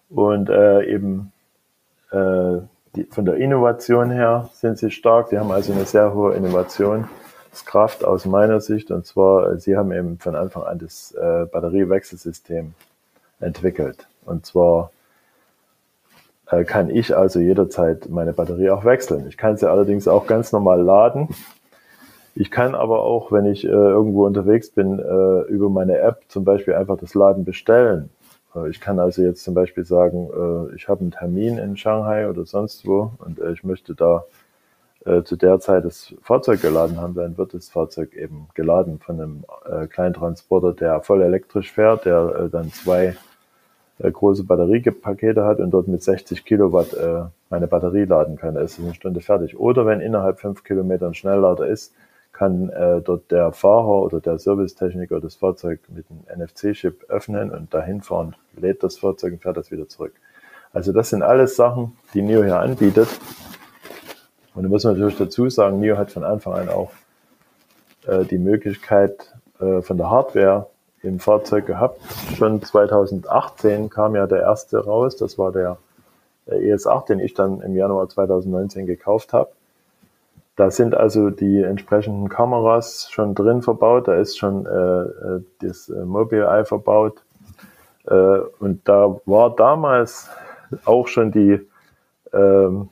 Und 0.10 0.50
äh, 0.50 0.84
eben 0.86 1.32
äh, 1.32 1.33
die, 2.96 3.05
von 3.05 3.25
der 3.25 3.38
Innovation 3.38 4.12
her 4.12 4.50
sind 4.53 4.77
sie 4.77 4.91
stark. 4.91 5.29
Sie 5.29 5.39
haben 5.39 5.51
also 5.51 5.74
eine 5.74 5.86
sehr 5.86 6.13
hohe 6.13 6.36
Innovationskraft 6.36 8.05
aus 8.05 8.25
meiner 8.25 8.62
Sicht. 8.62 8.91
Und 8.91 9.05
zwar, 9.05 9.51
äh, 9.51 9.60
sie 9.60 9.75
haben 9.75 9.91
eben 9.91 10.20
von 10.20 10.36
Anfang 10.36 10.63
an 10.63 10.79
das 10.79 11.12
äh, 11.13 11.46
Batteriewechselsystem 11.46 12.74
entwickelt. 13.39 14.08
Und 14.25 14.46
zwar 14.46 14.91
äh, 16.50 16.63
kann 16.65 16.89
ich 16.89 17.15
also 17.15 17.39
jederzeit 17.39 18.10
meine 18.10 18.34
Batterie 18.34 18.70
auch 18.70 18.86
wechseln. 18.86 19.27
Ich 19.27 19.38
kann 19.38 19.58
sie 19.58 19.70
allerdings 19.70 20.08
auch 20.08 20.27
ganz 20.27 20.51
normal 20.51 20.82
laden. 20.82 21.29
Ich 22.36 22.51
kann 22.51 22.74
aber 22.74 23.03
auch, 23.03 23.32
wenn 23.32 23.46
ich 23.46 23.63
äh, 23.63 23.70
irgendwo 23.70 24.25
unterwegs 24.25 24.72
bin, 24.72 25.00
äh, 25.00 25.41
über 25.51 25.70
meine 25.70 25.98
App 25.98 26.24
zum 26.27 26.43
Beispiel 26.43 26.74
einfach 26.74 26.98
das 26.98 27.13
Laden 27.13 27.46
bestellen. 27.46 28.10
Äh, 28.55 28.69
ich 28.69 28.79
kann 28.79 29.00
also 29.00 29.22
jetzt 29.22 29.43
zum 29.43 29.53
Beispiel 29.53 29.86
sagen, 29.86 30.29
äh, 30.72 30.75
ich 30.75 30.88
habe 30.88 31.01
einen 31.01 31.12
Termin 31.12 31.57
in 31.57 31.77
Shanghai 31.77 32.29
oder 32.29 32.45
sonst 32.45 32.86
wo 32.86 33.12
und 33.19 33.39
äh, 33.39 33.51
ich 33.51 33.63
möchte 33.63 33.95
da 33.95 34.25
zu 35.25 35.36
der 35.36 35.60
Zeit 35.60 35.83
das 35.83 36.15
Fahrzeug 36.22 36.62
geladen 36.62 37.01
haben, 37.01 37.13
dann 37.13 37.38
wird 37.38 37.53
das 37.53 37.67
Fahrzeug 37.67 38.13
eben 38.13 38.48
geladen 38.53 39.00
von 39.00 39.19
einem 39.19 39.89
kleinen 39.89 40.13
Transporter, 40.13 40.72
der 40.72 41.01
voll 41.01 41.22
elektrisch 41.22 41.74
fährt, 41.74 42.05
der 42.05 42.48
dann 42.48 42.72
zwei 42.72 43.17
große 44.01 44.45
Batteriepakete 44.45 45.43
hat 45.43 45.60
und 45.60 45.72
dort 45.72 45.89
mit 45.89 46.01
60 46.01 46.45
Kilowatt 46.45 46.95
meine 47.50 47.67
Batterie 47.67 48.05
laden 48.05 48.38
kann. 48.38 48.55
Da 48.55 48.62
ist 48.62 48.79
es 48.79 48.86
eine 48.86 48.93
Stunde 48.93 49.19
fertig. 49.19 49.60
Oder 49.60 49.86
wenn 49.86 50.00
innerhalb 50.00 50.39
fünf 50.39 50.63
Kilometern 50.63 51.13
Schnelllader 51.13 51.67
ist, 51.67 51.93
kann 52.34 52.70
äh, 52.70 53.00
dort 53.02 53.32
der 53.32 53.52
Fahrer 53.54 54.02
oder 54.02 54.20
der 54.20 54.40
Servicetechniker 54.40 55.22
das 55.22 55.36
Fahrzeug 55.36 55.80
mit 55.88 56.06
einem 56.10 56.44
NFC-Chip 56.44 57.06
öffnen 57.08 57.52
und 57.52 57.74
dahin 57.74 58.02
fahren, 58.02 58.36
lädt 58.58 58.84
das 58.84 58.98
Fahrzeug 58.98 59.34
und 59.34 59.44
fährt 59.44 59.56
das 59.56 59.72
wieder 59.72 59.88
zurück. 59.88 60.13
Also 60.74 60.92
das 60.92 61.12
sind 61.12 61.22
alles 61.22 61.56
Sachen, 61.56 61.96
die 62.16 62.24
NIO 62.24 62.44
hier 62.44 62.60
anbietet. 62.60 63.08
Und 64.56 64.63
da 64.63 64.70
muss 64.70 64.84
man 64.84 64.94
natürlich 64.94 65.18
dazu 65.18 65.50
sagen, 65.50 65.80
NIO 65.80 65.98
hat 65.98 66.12
von 66.12 66.24
Anfang 66.24 66.54
an 66.54 66.70
auch 66.70 66.92
äh, 68.08 68.25
die 68.25 68.40
Möglichkeit 68.40 69.34
äh, 69.60 69.82
von 69.82 69.98
der 69.98 70.10
Hardware 70.10 70.68
im 71.04 71.20
Fahrzeug 71.20 71.68
gehabt. 71.68 72.02
Schon 72.36 72.62
2018 72.62 73.90
kam 73.92 74.16
ja 74.16 74.25
der 74.25 74.42
erste 74.42 74.84
raus, 74.84 75.16
das 75.18 75.38
war 75.38 75.52
der, 75.52 75.78
der 76.48 76.60
ES8, 76.60 77.08
den 77.08 77.20
ich 77.20 77.36
dann 77.36 77.62
im 77.62 77.75
Januar 77.75 78.10
2019 78.10 78.88
gekauft 78.88 79.34
habe. 79.34 79.52
Da 80.55 80.69
sind 80.69 80.95
also 80.95 81.31
die 81.31 81.62
entsprechenden 81.62 82.29
Kameras 82.29 83.10
schon 83.10 83.33
drin 83.33 83.62
verbaut, 83.62 84.07
da 84.07 84.15
ist 84.15 84.38
schon 84.38 84.65
äh, 84.65 84.69
äh 84.69 85.41
das 85.60 85.89
äh, 85.89 86.05
Mobile 86.05 86.65
verbaut. 86.65 87.24
Äh, 88.05 88.39
und 88.60 88.88
da 88.88 89.19
war 89.25 89.55
damals 89.55 90.29
auch 90.86 91.07
schon 91.07 91.31
die 91.31 91.60
ähm, 92.33 92.89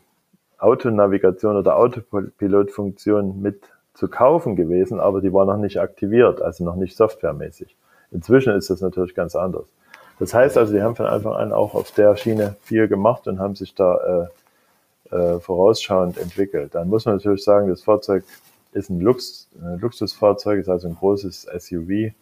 Autonavigation 0.57 1.55
oder 1.55 1.77
Autopilot-Funktion 1.77 3.41
mit 3.41 3.63
zu 3.93 4.07
kaufen 4.07 4.55
gewesen, 4.55 4.99
aber 4.99 5.21
die 5.21 5.33
war 5.33 5.45
noch 5.45 5.57
nicht 5.57 5.79
aktiviert, 5.79 6.41
also 6.41 6.63
noch 6.63 6.75
nicht 6.75 6.95
softwaremäßig. 6.95 7.75
Inzwischen 8.11 8.53
ist 8.53 8.69
das 8.69 8.81
natürlich 8.81 9.15
ganz 9.15 9.35
anders. 9.35 9.65
Das 10.19 10.33
heißt 10.33 10.57
also, 10.57 10.73
die 10.73 10.81
haben 10.81 10.95
von 10.95 11.07
Anfang 11.07 11.33
an 11.33 11.51
auch 11.51 11.73
auf 11.73 11.91
der 11.91 12.15
Schiene 12.15 12.55
viel 12.61 12.87
gemacht 12.87 13.27
und 13.27 13.39
haben 13.39 13.55
sich 13.55 13.73
da 13.73 13.95
äh, 13.95 14.27
äh, 15.11 15.39
vorausschauend 15.39 16.17
entwickelt. 16.17 16.75
Dann 16.75 16.89
muss 16.89 17.05
man 17.05 17.15
natürlich 17.15 17.43
sagen, 17.43 17.69
das 17.69 17.83
Fahrzeug 17.83 18.23
ist 18.73 18.89
ein, 18.89 19.01
Lux, 19.01 19.47
ein 19.61 19.79
Luxusfahrzeug, 19.79 20.59
ist 20.59 20.69
also 20.69 20.87
ein 20.87 20.95
großes 20.95 21.47
SUV. 21.57 21.89
Äh, 21.89 22.13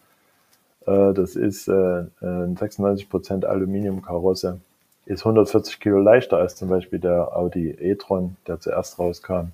das 0.86 1.36
ist 1.36 1.68
äh, 1.68 2.04
ein 2.20 2.56
96% 2.56 3.44
Aluminiumkarosse, 3.44 4.60
ist 5.06 5.20
140 5.20 5.80
Kilo 5.80 5.98
leichter 5.98 6.38
als 6.38 6.56
zum 6.56 6.68
Beispiel 6.68 6.98
der 6.98 7.36
Audi 7.36 7.70
e-tron, 7.70 8.36
der 8.46 8.60
zuerst 8.60 8.98
rauskam. 8.98 9.52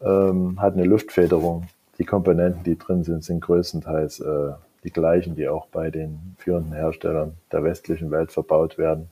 Ähm, 0.00 0.60
hat 0.60 0.74
eine 0.74 0.84
Luftfederung. 0.84 1.68
Die 1.98 2.04
Komponenten, 2.04 2.64
die 2.64 2.78
drin 2.78 3.04
sind, 3.04 3.22
sind 3.22 3.40
größtenteils 3.40 4.20
äh, 4.20 4.52
die 4.84 4.90
gleichen, 4.90 5.36
die 5.36 5.48
auch 5.48 5.66
bei 5.66 5.90
den 5.90 6.34
führenden 6.38 6.72
Herstellern 6.72 7.34
der 7.52 7.62
westlichen 7.62 8.10
Welt 8.10 8.32
verbaut 8.32 8.78
werden. 8.78 9.08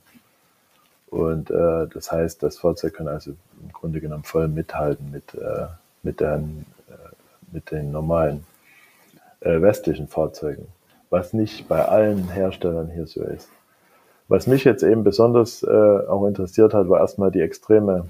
Und 1.11 1.51
äh, 1.51 1.87
das 1.93 2.11
heißt, 2.11 2.41
das 2.41 2.57
Fahrzeug 2.57 2.93
kann 2.93 3.09
also 3.09 3.31
im 3.31 3.73
Grunde 3.73 3.99
genommen 3.99 4.23
voll 4.23 4.47
mithalten 4.47 5.11
mit, 5.11 5.35
äh, 5.35 5.67
mit, 6.03 6.21
den, 6.21 6.65
äh, 6.89 6.93
mit 7.51 7.69
den 7.69 7.91
normalen 7.91 8.45
äh, 9.41 9.61
westlichen 9.61 10.07
Fahrzeugen, 10.07 10.67
was 11.09 11.33
nicht 11.33 11.67
bei 11.67 11.83
allen 11.83 12.29
Herstellern 12.29 12.89
hier 12.89 13.07
so 13.07 13.21
ist. 13.23 13.49
Was 14.29 14.47
mich 14.47 14.63
jetzt 14.63 14.83
eben 14.83 15.03
besonders 15.03 15.63
äh, 15.63 15.67
auch 15.67 16.25
interessiert 16.25 16.73
hat, 16.73 16.87
war 16.87 17.01
erstmal 17.01 17.31
die 17.31 17.41
extreme 17.41 18.05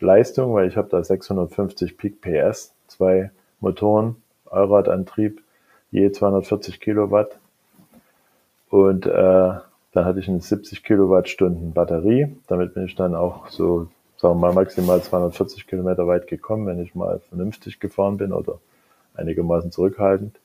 Leistung, 0.00 0.54
weil 0.54 0.68
ich 0.68 0.78
habe 0.78 0.88
da 0.88 1.04
650 1.04 1.98
Peak 1.98 2.22
PS, 2.22 2.72
zwei 2.86 3.30
Motoren, 3.60 4.16
Allradantrieb, 4.46 5.42
je 5.90 6.10
240 6.10 6.80
Kilowatt. 6.80 7.38
Und 8.70 9.04
äh, 9.04 9.50
dann 9.98 10.06
hatte 10.06 10.20
ich 10.20 10.28
eine 10.28 10.40
70 10.40 10.84
Kilowattstunden 10.84 11.72
Batterie. 11.72 12.36
Damit 12.46 12.72
bin 12.72 12.84
ich 12.84 12.94
dann 12.94 13.16
auch 13.16 13.48
so, 13.48 13.88
sagen 14.16 14.36
wir 14.36 14.46
mal, 14.46 14.52
maximal 14.52 15.02
240 15.02 15.66
Kilometer 15.66 16.06
weit 16.06 16.28
gekommen, 16.28 16.68
wenn 16.68 16.80
ich 16.80 16.94
mal 16.94 17.18
vernünftig 17.18 17.80
gefahren 17.80 18.16
bin 18.16 18.32
oder 18.32 18.60
einigermaßen 19.14 19.72
zurückhaltend. 19.72 20.38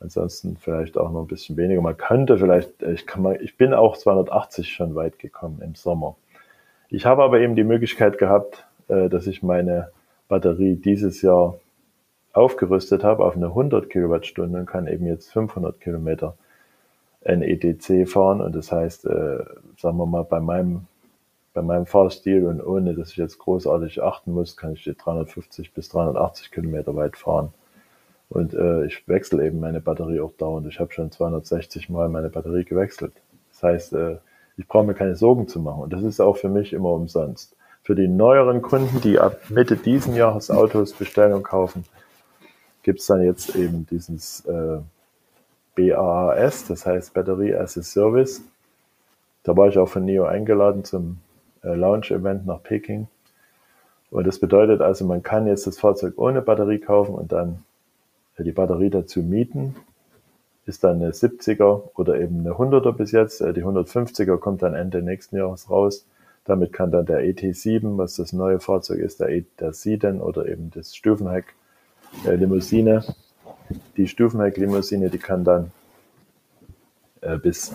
Ansonsten 0.00 0.56
vielleicht 0.56 0.98
auch 0.98 1.12
noch 1.12 1.20
ein 1.20 1.28
bisschen 1.28 1.56
weniger. 1.56 1.80
Man 1.80 1.96
könnte 1.96 2.38
vielleicht, 2.38 2.82
ich 2.82 3.06
kann 3.06 3.22
mal, 3.22 3.40
ich 3.40 3.56
bin 3.56 3.72
auch 3.72 3.96
280 3.96 4.68
schon 4.72 4.96
weit 4.96 5.20
gekommen 5.20 5.60
im 5.62 5.76
Sommer. 5.76 6.16
Ich 6.88 7.06
habe 7.06 7.22
aber 7.22 7.38
eben 7.38 7.54
die 7.54 7.62
Möglichkeit 7.62 8.18
gehabt, 8.18 8.66
äh, 8.88 9.08
dass 9.08 9.28
ich 9.28 9.44
meine 9.44 9.92
Batterie 10.26 10.74
dieses 10.74 11.22
Jahr 11.22 11.54
aufgerüstet 12.32 13.04
habe 13.04 13.24
auf 13.24 13.36
eine 13.36 13.46
100 13.46 13.90
Kilowattstunde 13.90 14.58
und 14.58 14.66
kann 14.66 14.88
eben 14.88 15.06
jetzt 15.06 15.32
500 15.32 15.80
Kilometer 15.80 16.36
NEDC 17.28 18.08
fahren. 18.08 18.40
Und 18.40 18.54
das 18.54 18.72
heißt, 18.72 19.04
äh, 19.06 19.44
sagen 19.78 19.98
wir 19.98 20.06
mal, 20.06 20.24
bei 20.24 20.40
meinem, 20.40 20.86
bei 21.54 21.62
meinem 21.62 21.86
Fahrstil 21.86 22.46
und 22.46 22.60
ohne, 22.60 22.94
dass 22.94 23.10
ich 23.10 23.16
jetzt 23.16 23.38
großartig 23.38 24.02
achten 24.02 24.32
muss, 24.32 24.56
kann 24.56 24.72
ich 24.72 24.84
die 24.84 24.94
350 24.94 25.72
bis 25.74 25.88
380 25.90 26.50
Kilometer 26.50 26.96
weit 26.96 27.16
fahren. 27.16 27.52
Und 28.28 28.54
äh, 28.54 28.84
ich 28.84 29.08
wechsle 29.08 29.46
eben 29.46 29.60
meine 29.60 29.80
Batterie 29.80 30.20
auch 30.20 30.32
dauernd. 30.32 30.66
Ich 30.66 30.80
habe 30.80 30.92
schon 30.92 31.10
260 31.10 31.88
Mal 31.88 32.08
meine 32.08 32.28
Batterie 32.28 32.64
gewechselt. 32.64 33.12
Das 33.50 33.62
heißt, 33.62 33.92
äh, 33.94 34.16
ich 34.56 34.68
brauche 34.68 34.84
mir 34.84 34.94
keine 34.94 35.16
Sorgen 35.16 35.48
zu 35.48 35.60
machen. 35.60 35.82
Und 35.82 35.92
das 35.92 36.02
ist 36.02 36.20
auch 36.20 36.36
für 36.36 36.48
mich 36.48 36.72
immer 36.72 36.90
umsonst. 36.90 37.56
Für 37.82 37.94
die 37.94 38.08
neueren 38.08 38.60
Kunden, 38.60 39.00
die 39.00 39.18
ab 39.18 39.38
Mitte 39.48 39.76
diesen 39.76 40.14
Jahres 40.14 40.50
Autos 40.50 40.92
bestellen 40.92 41.32
und 41.32 41.42
kaufen, 41.42 41.84
gibt 42.82 43.00
es 43.00 43.06
dann 43.06 43.22
jetzt 43.22 43.56
eben 43.56 43.86
dieses 43.90 44.44
äh, 44.46 44.78
BAAS, 45.78 46.66
das 46.66 46.86
heißt 46.86 47.14
Battery 47.14 47.54
as 47.54 47.78
a 47.78 47.82
Service. 47.82 48.42
Da 49.44 49.56
war 49.56 49.68
ich 49.68 49.78
auch 49.78 49.88
von 49.88 50.04
NIO 50.04 50.24
eingeladen 50.24 50.84
zum 50.84 51.18
äh, 51.62 51.74
Launch-Event 51.74 52.46
nach 52.46 52.62
Peking. 52.62 53.06
Und 54.10 54.26
das 54.26 54.40
bedeutet 54.40 54.80
also, 54.80 55.04
man 55.04 55.22
kann 55.22 55.46
jetzt 55.46 55.66
das 55.66 55.78
Fahrzeug 55.78 56.14
ohne 56.16 56.42
Batterie 56.42 56.80
kaufen 56.80 57.14
und 57.14 57.30
dann 57.30 57.64
äh, 58.36 58.42
die 58.42 58.52
Batterie 58.52 58.90
dazu 58.90 59.20
mieten. 59.20 59.76
Ist 60.66 60.84
dann 60.84 60.96
eine 60.96 61.12
70er 61.12 61.90
oder 61.94 62.20
eben 62.20 62.40
eine 62.40 62.52
100er 62.54 62.92
bis 62.92 63.12
jetzt. 63.12 63.40
Äh, 63.40 63.52
die 63.52 63.64
150er 63.64 64.36
kommt 64.38 64.62
dann 64.62 64.74
Ende 64.74 65.00
nächsten 65.02 65.36
Jahres 65.36 65.70
raus. 65.70 66.06
Damit 66.44 66.72
kann 66.72 66.90
dann 66.90 67.06
der 67.06 67.20
ET7, 67.20 67.98
was 67.98 68.16
das 68.16 68.32
neue 68.32 68.58
Fahrzeug 68.58 68.98
ist, 68.98 69.20
der, 69.20 69.28
e, 69.28 69.44
der 69.60 69.72
Sedan 69.72 70.20
oder 70.20 70.48
eben 70.48 70.70
das 70.74 70.96
Stufenheck 70.96 71.54
äh, 72.26 72.34
Limousine. 72.34 73.04
Die 73.96 74.08
Stufenheck-Limousine, 74.08 75.10
die 75.10 75.18
kann 75.18 75.44
dann 75.44 75.72
äh, 77.20 77.36
bis 77.36 77.72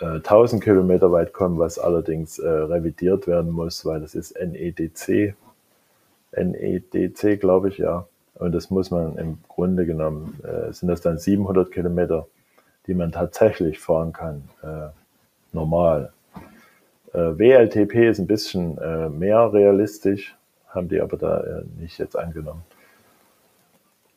äh, 0.00 0.04
1000 0.04 0.62
Kilometer 0.62 1.10
weit 1.12 1.32
kommen, 1.32 1.58
was 1.58 1.78
allerdings 1.78 2.38
äh, 2.38 2.48
revidiert 2.48 3.26
werden 3.26 3.50
muss, 3.50 3.84
weil 3.84 4.00
das 4.00 4.14
ist 4.14 4.36
NEDC. 4.38 5.34
NEDC, 6.36 7.40
glaube 7.40 7.68
ich, 7.68 7.78
ja. 7.78 8.06
Und 8.34 8.52
das 8.52 8.70
muss 8.70 8.90
man 8.90 9.16
im 9.16 9.38
Grunde 9.48 9.86
genommen, 9.86 10.40
äh, 10.42 10.72
sind 10.72 10.88
das 10.88 11.00
dann 11.00 11.18
700 11.18 11.70
Kilometer, 11.70 12.26
die 12.86 12.94
man 12.94 13.12
tatsächlich 13.12 13.78
fahren 13.78 14.12
kann, 14.12 14.48
äh, 14.62 14.88
normal. 15.52 16.12
Äh, 17.12 17.38
WLTP 17.38 18.10
ist 18.10 18.18
ein 18.18 18.26
bisschen 18.26 18.74
mehr 19.18 19.52
realistisch, 19.52 20.36
haben 20.68 20.88
die 20.88 21.00
aber 21.00 21.16
da 21.16 21.62
nicht 21.78 21.98
jetzt 21.98 22.16
angenommen. 22.16 22.62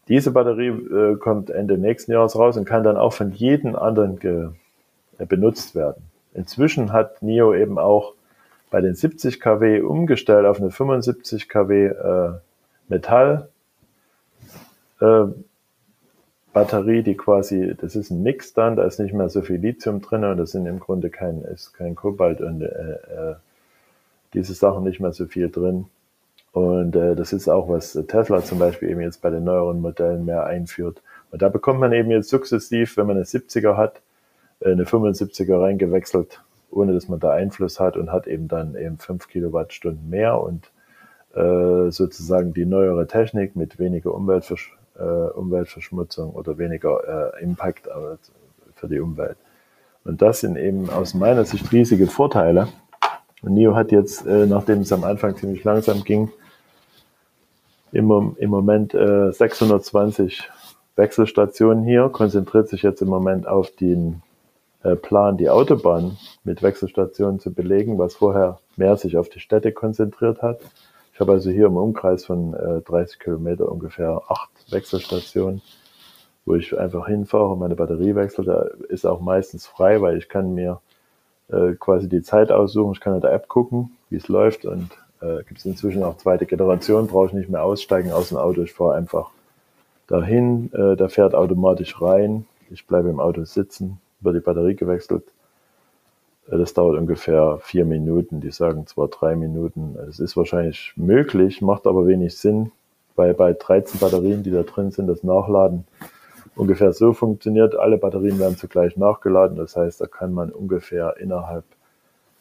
Diese 0.07 0.31
Batterie 0.31 0.67
äh, 0.67 1.15
kommt 1.17 1.49
Ende 1.49 1.77
nächsten 1.77 2.11
Jahres 2.11 2.37
raus 2.37 2.57
und 2.57 2.65
kann 2.65 2.83
dann 2.83 2.97
auch 2.97 3.13
von 3.13 3.31
jedem 3.31 3.75
anderen 3.75 4.19
ge, 4.19 4.49
äh, 5.17 5.25
benutzt 5.25 5.75
werden. 5.75 6.03
Inzwischen 6.33 6.93
hat 6.93 7.21
NIO 7.21 7.53
eben 7.53 7.77
auch 7.77 8.13
bei 8.69 8.81
den 8.81 8.95
70 8.95 9.39
kW 9.39 9.81
umgestellt 9.81 10.45
auf 10.45 10.59
eine 10.59 10.71
75 10.71 11.49
kW 11.49 11.87
äh, 11.87 12.31
Metall 12.87 13.49
äh, 15.01 15.25
Batterie, 16.53 17.03
die 17.03 17.15
quasi, 17.15 17.75
das 17.79 17.95
ist 17.95 18.09
ein 18.09 18.23
Mix 18.23 18.53
dann, 18.53 18.75
da 18.75 18.83
ist 18.83 18.99
nicht 18.99 19.13
mehr 19.13 19.29
so 19.29 19.41
viel 19.41 19.57
Lithium 19.57 20.01
drin 20.01 20.23
und 20.23 20.37
das 20.37 20.51
sind 20.51 20.65
im 20.65 20.79
Grunde 20.79 21.09
kein, 21.09 21.43
ist 21.43 21.73
kein 21.73 21.95
Kobalt 21.95 22.41
und 22.41 22.61
äh, 22.61 22.65
äh, 22.65 23.35
diese 24.33 24.53
Sachen 24.53 24.83
nicht 24.83 24.99
mehr 24.99 25.13
so 25.13 25.27
viel 25.27 25.49
drin. 25.49 25.85
Und 26.57 26.95
äh, 26.95 27.15
das 27.15 27.33
ist 27.33 27.47
auch, 27.47 27.69
was 27.69 27.93
Tesla 28.07 28.43
zum 28.43 28.57
Beispiel 28.57 28.89
eben 28.89 29.01
jetzt 29.01 29.21
bei 29.21 29.29
den 29.29 29.43
neueren 29.43 29.79
Modellen 29.79 30.25
mehr 30.25 30.45
einführt. 30.45 31.03
Und 31.29 31.43
da 31.43 31.49
bekommt 31.49 31.79
man 31.79 31.93
eben 31.93 32.09
jetzt 32.09 32.29
sukzessiv, 32.29 32.97
wenn 32.97 33.05
man 33.05 33.17
eine 33.17 33.25
70er 33.25 33.77
hat, 33.77 34.01
äh, 34.61 34.71
eine 34.71 34.85
75er 34.85 35.61
reingewechselt, 35.61 36.41
ohne 36.71 36.93
dass 36.93 37.09
man 37.09 37.19
da 37.19 37.29
Einfluss 37.29 37.79
hat 37.79 37.95
und 37.95 38.11
hat 38.11 38.25
eben 38.25 38.47
dann 38.47 38.75
eben 38.75 38.97
5 38.97 39.27
Kilowattstunden 39.27 40.09
mehr 40.09 40.41
und 40.41 40.71
äh, 41.35 41.91
sozusagen 41.91 42.55
die 42.55 42.65
neuere 42.65 43.05
Technik 43.05 43.55
mit 43.55 43.77
weniger 43.77 44.15
Umweltversch 44.15 44.75
äh, 44.97 45.03
Umweltverschmutzung 45.03 46.31
oder 46.31 46.57
weniger 46.57 47.35
äh, 47.37 47.43
Impact 47.43 47.85
äh, 47.85 48.17
für 48.73 48.87
die 48.87 48.99
Umwelt. 48.99 49.37
Und 50.05 50.23
das 50.23 50.39
sind 50.39 50.57
eben 50.57 50.89
aus 50.89 51.13
meiner 51.13 51.45
Sicht 51.45 51.71
riesige 51.71 52.07
Vorteile. 52.07 52.67
Und 53.43 53.53
NIO 53.53 53.75
hat 53.75 53.91
jetzt, 53.91 54.25
äh, 54.25 54.47
nachdem 54.47 54.79
es 54.79 54.91
am 54.91 55.03
Anfang 55.03 55.35
ziemlich 55.35 55.63
langsam 55.63 56.03
ging, 56.03 56.31
im, 57.97 58.35
im 58.37 58.49
Moment 58.51 58.93
äh, 58.93 59.31
620 59.31 60.47
Wechselstationen 60.95 61.83
hier, 61.83 62.09
konzentriert 62.09 62.69
sich 62.69 62.83
jetzt 62.83 63.01
im 63.01 63.07
Moment 63.07 63.47
auf 63.47 63.71
den 63.71 64.21
äh, 64.83 64.95
Plan, 64.95 65.37
die 65.37 65.49
Autobahn 65.49 66.17
mit 66.43 66.61
Wechselstationen 66.61 67.39
zu 67.39 67.51
belegen, 67.51 67.97
was 67.97 68.13
vorher 68.13 68.59
mehr 68.75 68.97
sich 68.97 69.17
auf 69.17 69.29
die 69.29 69.39
Städte 69.39 69.71
konzentriert 69.71 70.43
hat. 70.43 70.59
Ich 71.11 71.19
habe 71.19 71.31
also 71.31 71.49
hier 71.49 71.65
im 71.65 71.77
Umkreis 71.77 72.23
von 72.23 72.53
äh, 72.53 72.81
30 72.81 73.17
Kilometer 73.17 73.71
ungefähr 73.71 74.21
acht 74.27 74.51
Wechselstationen, 74.69 75.63
wo 76.45 76.53
ich 76.53 76.77
einfach 76.77 77.07
hinfahre 77.07 77.49
und 77.49 77.59
meine 77.59 77.75
Batterie 77.75 78.13
wechsle. 78.13 78.43
Da 78.43 78.61
ist 78.89 79.07
auch 79.07 79.21
meistens 79.21 79.65
frei, 79.65 80.01
weil 80.01 80.17
ich 80.19 80.29
kann 80.29 80.53
mir 80.53 80.81
äh, 81.49 81.73
quasi 81.73 82.07
die 82.07 82.21
Zeit 82.21 82.51
aussuchen. 82.51 82.91
Ich 82.93 82.99
kann 82.99 83.15
in 83.15 83.21
der 83.21 83.33
App 83.33 83.47
gucken, 83.47 83.97
wie 84.11 84.17
es 84.17 84.27
läuft 84.27 84.65
und 84.65 84.91
äh, 85.21 85.43
gibt 85.43 85.59
es 85.59 85.65
inzwischen 85.65 86.03
auch 86.03 86.17
zweite 86.17 86.45
Generation, 86.45 87.07
brauche 87.07 87.27
ich 87.27 87.33
nicht 87.33 87.49
mehr 87.49 87.63
aussteigen 87.63 88.11
aus 88.11 88.29
dem 88.29 88.37
Auto. 88.37 88.61
Ich 88.61 88.73
fahre 88.73 88.95
einfach 88.95 89.31
dahin, 90.07 90.71
äh, 90.73 90.95
der 90.95 91.09
fährt 91.09 91.35
automatisch 91.35 92.01
rein. 92.01 92.45
Ich 92.69 92.85
bleibe 92.85 93.09
im 93.09 93.19
Auto 93.19 93.43
sitzen, 93.45 93.99
wird 94.19 94.35
die 94.35 94.41
Batterie 94.41 94.75
gewechselt. 94.75 95.23
Äh, 96.49 96.57
das 96.57 96.73
dauert 96.73 96.97
ungefähr 96.97 97.59
vier 97.61 97.85
Minuten. 97.85 98.41
Die 98.41 98.51
sagen 98.51 98.87
zwar 98.87 99.07
drei 99.07 99.35
Minuten. 99.35 99.97
Es 100.09 100.19
ist 100.19 100.37
wahrscheinlich 100.37 100.93
möglich, 100.95 101.61
macht 101.61 101.87
aber 101.87 102.07
wenig 102.07 102.37
Sinn, 102.37 102.71
weil 103.15 103.33
bei 103.33 103.53
13 103.53 103.99
Batterien, 103.99 104.43
die 104.43 104.51
da 104.51 104.63
drin 104.63 104.91
sind, 104.91 105.07
das 105.07 105.23
Nachladen 105.23 105.85
ungefähr 106.55 106.93
so 106.93 107.13
funktioniert. 107.13 107.75
Alle 107.75 107.97
Batterien 107.97 108.39
werden 108.39 108.57
zugleich 108.57 108.97
nachgeladen. 108.97 109.57
Das 109.57 109.75
heißt, 109.75 110.01
da 110.01 110.07
kann 110.07 110.33
man 110.33 110.51
ungefähr 110.51 111.15
innerhalb 111.17 111.65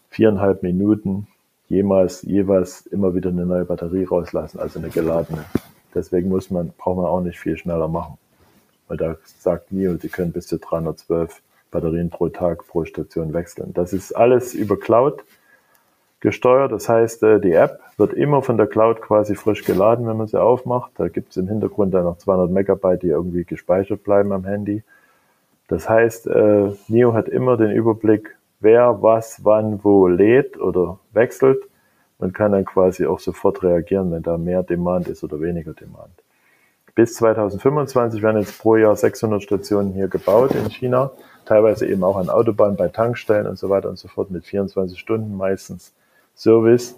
viereinhalb 0.08 0.62
Minuten 0.62 1.26
jemals, 1.68 2.22
jeweils 2.22 2.86
immer 2.86 3.14
wieder 3.14 3.30
eine 3.30 3.46
neue 3.46 3.64
Batterie 3.64 4.04
rauslassen, 4.04 4.60
also 4.60 4.78
eine 4.78 4.90
geladene. 4.90 5.44
Deswegen 5.94 6.28
muss 6.28 6.50
man, 6.50 6.72
braucht 6.76 6.96
man 6.96 7.06
auch 7.06 7.20
nicht 7.20 7.38
viel 7.38 7.56
schneller 7.56 7.88
machen. 7.88 8.18
Weil 8.88 8.98
da 8.98 9.16
sagt 9.38 9.72
NIO, 9.72 9.96
sie 9.96 10.08
können 10.08 10.32
bis 10.32 10.46
zu 10.46 10.58
312 10.58 11.42
Batterien 11.70 12.10
pro 12.10 12.28
Tag 12.28 12.66
pro 12.66 12.84
Station 12.84 13.32
wechseln. 13.32 13.72
Das 13.74 13.92
ist 13.92 14.12
alles 14.12 14.54
über 14.54 14.78
Cloud 14.78 15.24
gesteuert. 16.20 16.72
Das 16.72 16.88
heißt, 16.88 17.22
äh, 17.22 17.40
die 17.40 17.52
App 17.52 17.80
wird 17.96 18.12
immer 18.12 18.42
von 18.42 18.56
der 18.56 18.66
Cloud 18.66 19.00
quasi 19.00 19.34
frisch 19.34 19.64
geladen, 19.64 20.06
wenn 20.06 20.16
man 20.16 20.26
sie 20.26 20.40
aufmacht. 20.40 20.92
Da 20.96 21.08
gibt 21.08 21.30
es 21.30 21.36
im 21.36 21.48
Hintergrund 21.48 21.94
dann 21.94 22.04
noch 22.04 22.18
200 22.18 22.50
Megabyte, 22.50 23.02
die 23.02 23.08
irgendwie 23.08 23.44
gespeichert 23.44 24.04
bleiben 24.04 24.32
am 24.32 24.44
Handy. 24.44 24.82
Das 25.68 25.88
heißt, 25.88 26.28
äh, 26.28 26.70
NIO 26.88 27.12
hat 27.12 27.28
immer 27.28 27.56
den 27.56 27.72
Überblick, 27.72 28.35
wer 28.60 29.02
was 29.02 29.44
wann 29.44 29.82
wo 29.84 30.06
lädt 30.06 30.58
oder 30.58 30.98
wechselt 31.12 31.62
und 32.18 32.34
kann 32.34 32.52
dann 32.52 32.64
quasi 32.64 33.06
auch 33.06 33.18
sofort 33.18 33.62
reagieren, 33.62 34.10
wenn 34.10 34.22
da 34.22 34.38
mehr 34.38 34.62
Demand 34.62 35.08
ist 35.08 35.22
oder 35.22 35.40
weniger 35.40 35.74
Demand. 35.74 36.12
Bis 36.94 37.14
2025 37.14 38.22
werden 38.22 38.40
jetzt 38.40 38.58
pro 38.58 38.76
Jahr 38.76 38.96
600 38.96 39.42
Stationen 39.42 39.92
hier 39.92 40.08
gebaut 40.08 40.54
in 40.54 40.70
China, 40.70 41.10
teilweise 41.44 41.86
eben 41.86 42.02
auch 42.02 42.16
an 42.16 42.30
Autobahnen, 42.30 42.76
bei 42.76 42.88
Tankstellen 42.88 43.46
und 43.46 43.58
so 43.58 43.68
weiter 43.68 43.90
und 43.90 43.98
so 43.98 44.08
fort 44.08 44.30
mit 44.30 44.46
24 44.46 44.98
Stunden 44.98 45.36
meistens 45.36 45.92
Service. 46.34 46.96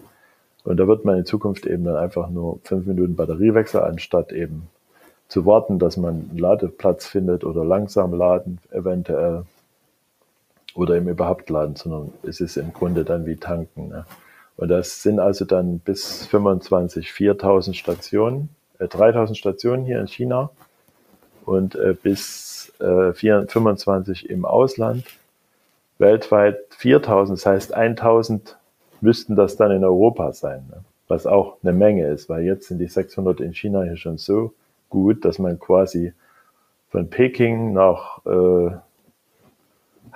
Und 0.63 0.77
da 0.77 0.87
wird 0.87 1.05
man 1.05 1.19
in 1.19 1.25
Zukunft 1.25 1.67
eben 1.67 1.83
dann 1.83 1.97
einfach 1.97 2.31
nur 2.31 2.61
fünf 2.63 2.87
Minuten 2.87 3.17
Batteriewechsel, 3.17 3.81
anstatt 3.81 4.31
eben 4.31 4.69
zu 5.27 5.45
warten, 5.47 5.81
dass 5.81 5.97
man 5.97 6.29
einen 6.31 6.39
Ladeplatz 6.39 7.07
findet 7.07 7.43
oder 7.43 7.65
langsam 7.65 8.15
laden 8.15 8.61
eventuell 8.71 9.45
oder 10.75 10.97
eben 10.97 11.09
überhaupt 11.09 11.51
laden, 11.51 11.77
sondern 11.77 12.13
es 12.23 12.41
ist 12.41 12.57
im 12.57 12.73
Grunde 12.73 13.05
dann 13.05 13.27
wie 13.27 13.37
tanken. 13.37 13.89
Ne? 13.89 14.05
Und 14.57 14.69
das 14.69 15.03
sind 15.03 15.21
also 15.21 15.45
dann 15.45 15.79
bis 15.79 16.27
25 16.27 17.13
4000 17.13 17.77
Stationen, 17.77 18.49
äh, 18.79 18.89
3000 18.89 19.37
Stationen 19.37 19.85
hier 19.85 20.01
in 20.01 20.09
China 20.09 20.51
und 21.45 21.75
äh, 21.77 21.95
bis 22.01 22.73
äh, 22.81 23.13
4, 23.13 23.47
25 23.49 24.29
im 24.31 24.45
Ausland. 24.45 25.05
Weltweit 25.99 26.59
4000, 26.71 27.39
das 27.39 27.47
heißt 27.47 27.75
1000 27.75 28.57
müssten 29.01 29.37
das 29.37 29.57
dann 29.57 29.71
in 29.71 29.85
Europa 29.85 30.33
sein, 30.33 30.67
ne? 30.71 30.85
was 31.09 31.27
auch 31.27 31.57
eine 31.63 31.73
Menge 31.73 32.07
ist, 32.09 32.29
weil 32.29 32.45
jetzt 32.45 32.69
sind 32.69 32.79
die 32.79 32.89
600 32.89 33.41
in 33.41 33.55
China 33.55 33.83
hier 33.83 33.97
schon 33.97 34.19
so 34.19 34.53
gut, 34.91 35.25
dass 35.25 35.39
man 35.39 35.59
quasi 35.59 36.13
von 36.91 37.11
Peking 37.11 37.73
nach 37.73 38.25
äh, 38.27 38.71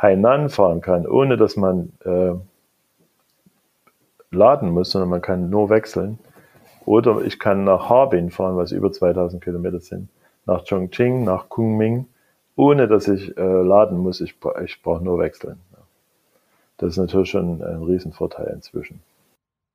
Hainan 0.03 0.51
fahren 0.51 0.81
kann, 0.81 1.07
ohne 1.07 1.37
dass 1.37 1.57
man 1.57 1.93
äh, 2.05 2.35
laden 4.33 4.71
muss, 4.71 4.91
sondern 4.91 5.11
man 5.11 5.23
kann 5.23 5.49
nur 5.49 5.71
wechseln. 5.71 6.19
Oder 6.85 7.23
ich 7.23 7.39
kann 7.39 7.65
nach 7.65 7.89
Harbin 7.89 8.31
fahren, 8.31 8.57
was 8.57 8.73
über 8.73 8.91
2000 8.91 9.43
Kilometer 9.43 9.79
sind, 9.79 10.09
nach 10.47 10.65
Chongqing, 10.65 11.23
nach 11.23 11.49
Kunming, 11.49 12.07
ohne 12.57 12.89
dass 12.89 13.07
ich 13.07 13.37
äh, 13.37 13.63
laden 13.63 13.99
muss. 13.99 14.21
Ich, 14.21 14.35
ich 14.65 14.83
brauche 14.83 15.05
nur 15.05 15.21
wechseln. 15.21 15.61
Das 16.79 16.91
ist 16.91 16.97
natürlich 16.97 17.31
schon 17.31 17.63
ein 17.63 17.83
Riesenvorteil 17.83 18.49
inzwischen. 18.53 19.01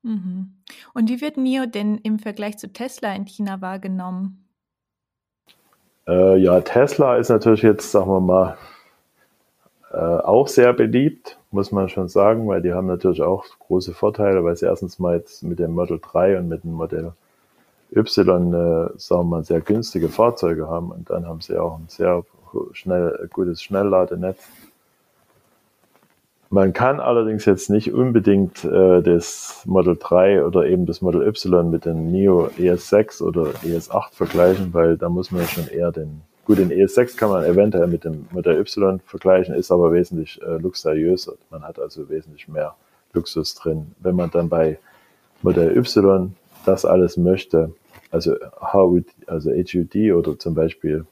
Mhm. 0.04 0.52
Und 0.94 1.10
wie 1.10 1.22
wird 1.22 1.38
NIO 1.38 1.66
denn 1.66 1.98
im 2.00 2.20
Vergleich 2.20 2.58
zu 2.58 2.72
Tesla 2.74 3.14
in 3.16 3.26
China 3.26 3.62
wahrgenommen? 3.62 4.46
Äh, 6.06 6.38
ja, 6.38 6.60
Tesla 6.62 7.16
ist 7.16 7.30
natürlich 7.30 7.62
jetzt, 7.62 7.92
sagen 7.92 8.10
wir 8.10 8.20
mal, 8.20 8.58
äh, 9.98 10.00
auch 10.00 10.48
sehr 10.48 10.74
beliebt, 10.74 11.40
muss 11.50 11.72
man 11.72 11.90
schon 11.90 12.08
sagen, 12.08 12.48
weil 12.48 12.62
die 12.62 12.72
haben 12.72 12.86
natürlich 12.86 13.24
auch 13.24 13.46
große 13.68 13.94
Vorteile, 13.94 14.44
weil 14.44 14.56
sie 14.56 14.68
erstens 14.68 15.00
mal 15.00 15.18
jetzt 15.18 15.42
mit 15.42 15.58
dem 15.58 15.72
Model 15.72 16.00
3 16.00 16.38
und 16.38 16.50
mit 16.50 16.64
dem 16.64 16.74
Modell 16.74 17.14
Y, 17.96 18.54
äh, 18.54 18.90
sagen 18.98 19.22
wir 19.22 19.24
mal, 19.24 19.44
sehr 19.44 19.60
günstige 19.60 20.10
Fahrzeuge 20.10 20.68
haben 20.68 20.92
und 20.92 21.10
dann 21.10 21.26
haben 21.26 21.42
sie 21.42 21.58
auch 21.58 21.80
ein 21.80 21.86
sehr 21.88 22.24
schnell, 22.74 23.28
gutes 23.34 23.64
Schnellladenetz. 23.64 24.38
Man 26.52 26.74
kann 26.74 27.00
allerdings 27.00 27.46
jetzt 27.46 27.72
nicht 27.72 27.92
unbedingt 27.92 28.64
äh, 28.66 29.02
das 29.02 29.64
Model 29.66 29.98
3 30.00 30.46
oder 30.46 30.68
eben 30.68 30.86
das 30.86 31.02
Model 31.02 31.24
Y 31.24 31.72
mit 31.72 31.86
dem 31.86 32.12
NIO 32.12 32.52
ES6 32.60 33.24
oder 33.24 33.48
ES8 33.66 34.14
vergleichen, 34.14 34.76
weil 34.76 34.96
da 34.96 35.10
muss 35.10 35.32
man 35.32 35.48
schon 35.48 35.68
eher 35.68 35.92
den 35.92 36.22
Gut, 36.48 36.60
den 36.60 36.72
ES6 36.72 37.18
kann 37.18 37.30
man 37.30 37.44
eventuell 37.44 37.88
mit 37.88 38.06
dem 38.06 38.26
Modell 38.32 38.58
Y 38.62 39.02
vergleichen, 39.06 39.54
ist 39.54 39.70
aber 39.70 39.92
wesentlich 39.92 40.42
äh, 40.42 40.58
luxuriöser. 40.58 41.34
Man 41.50 41.64
hat 41.64 41.78
also 41.78 42.08
wesentlich 42.08 42.48
mehr 42.48 42.74
Luxus 43.12 43.54
drin. 43.54 43.94
Wenn 44.00 44.16
man 44.16 44.32
dann 44.32 44.48
bei 44.48 44.80
Modell 45.42 45.76
Y 45.76 46.34
das 46.66 46.86
alles 46.86 47.18
möchte, 47.18 47.74
also 48.12 48.38
HUD, 48.74 49.08
also 49.26 49.52
HUD 49.52 50.14
oder 50.14 50.40
zum 50.40 50.56
Beispiel 50.56 51.06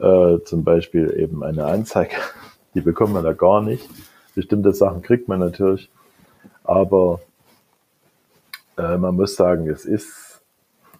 äh, 0.00 0.38
zum 0.44 0.64
Beispiel 0.64 1.14
eben 1.16 1.44
eine 1.44 1.66
Anzeige, 1.66 2.16
die 2.74 2.80
bekommt 2.80 3.12
man 3.12 3.22
da 3.22 3.34
gar 3.34 3.62
nicht. 3.62 3.88
Bestimmte 4.34 4.74
Sachen 4.74 5.02
kriegt 5.02 5.28
man 5.28 5.38
natürlich, 5.38 5.88
aber 6.64 7.20
äh, 8.76 8.96
man 8.96 9.14
muss 9.14 9.36
sagen, 9.36 9.68
es 9.68 9.84
ist 9.84 10.34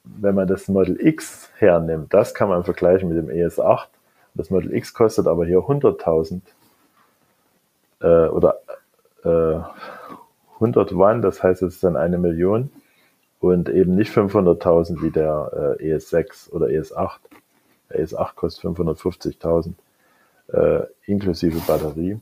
wenn 0.04 0.34
man 0.34 0.46
das 0.46 0.68
Model 0.68 0.98
X 1.00 1.43
hernimmt, 1.56 2.12
das 2.12 2.34
kann 2.34 2.48
man 2.48 2.64
vergleichen 2.64 3.08
mit 3.08 3.18
dem 3.18 3.28
ES8. 3.28 3.86
Das 4.34 4.50
Model 4.50 4.74
X 4.74 4.94
kostet 4.94 5.26
aber 5.26 5.46
hier 5.46 5.58
100.000 5.58 6.40
äh, 8.00 8.28
oder 8.28 8.58
äh, 9.24 9.60
100 10.54 10.96
Watt, 10.96 11.22
das 11.22 11.42
heißt, 11.42 11.62
es 11.62 11.74
ist 11.74 11.84
dann 11.84 11.96
eine 11.96 12.18
Million 12.18 12.70
und 13.40 13.68
eben 13.68 13.94
nicht 13.94 14.12
500.000 14.12 15.02
wie 15.02 15.10
der 15.10 15.76
äh, 15.80 15.94
ES6 15.94 16.50
oder 16.50 16.66
ES8. 16.66 17.18
Der 17.90 18.04
ES8 18.04 18.34
kostet 18.34 18.64
550.000 18.64 19.74
äh, 20.52 20.86
inklusive 21.06 21.58
Batterie. 21.66 22.20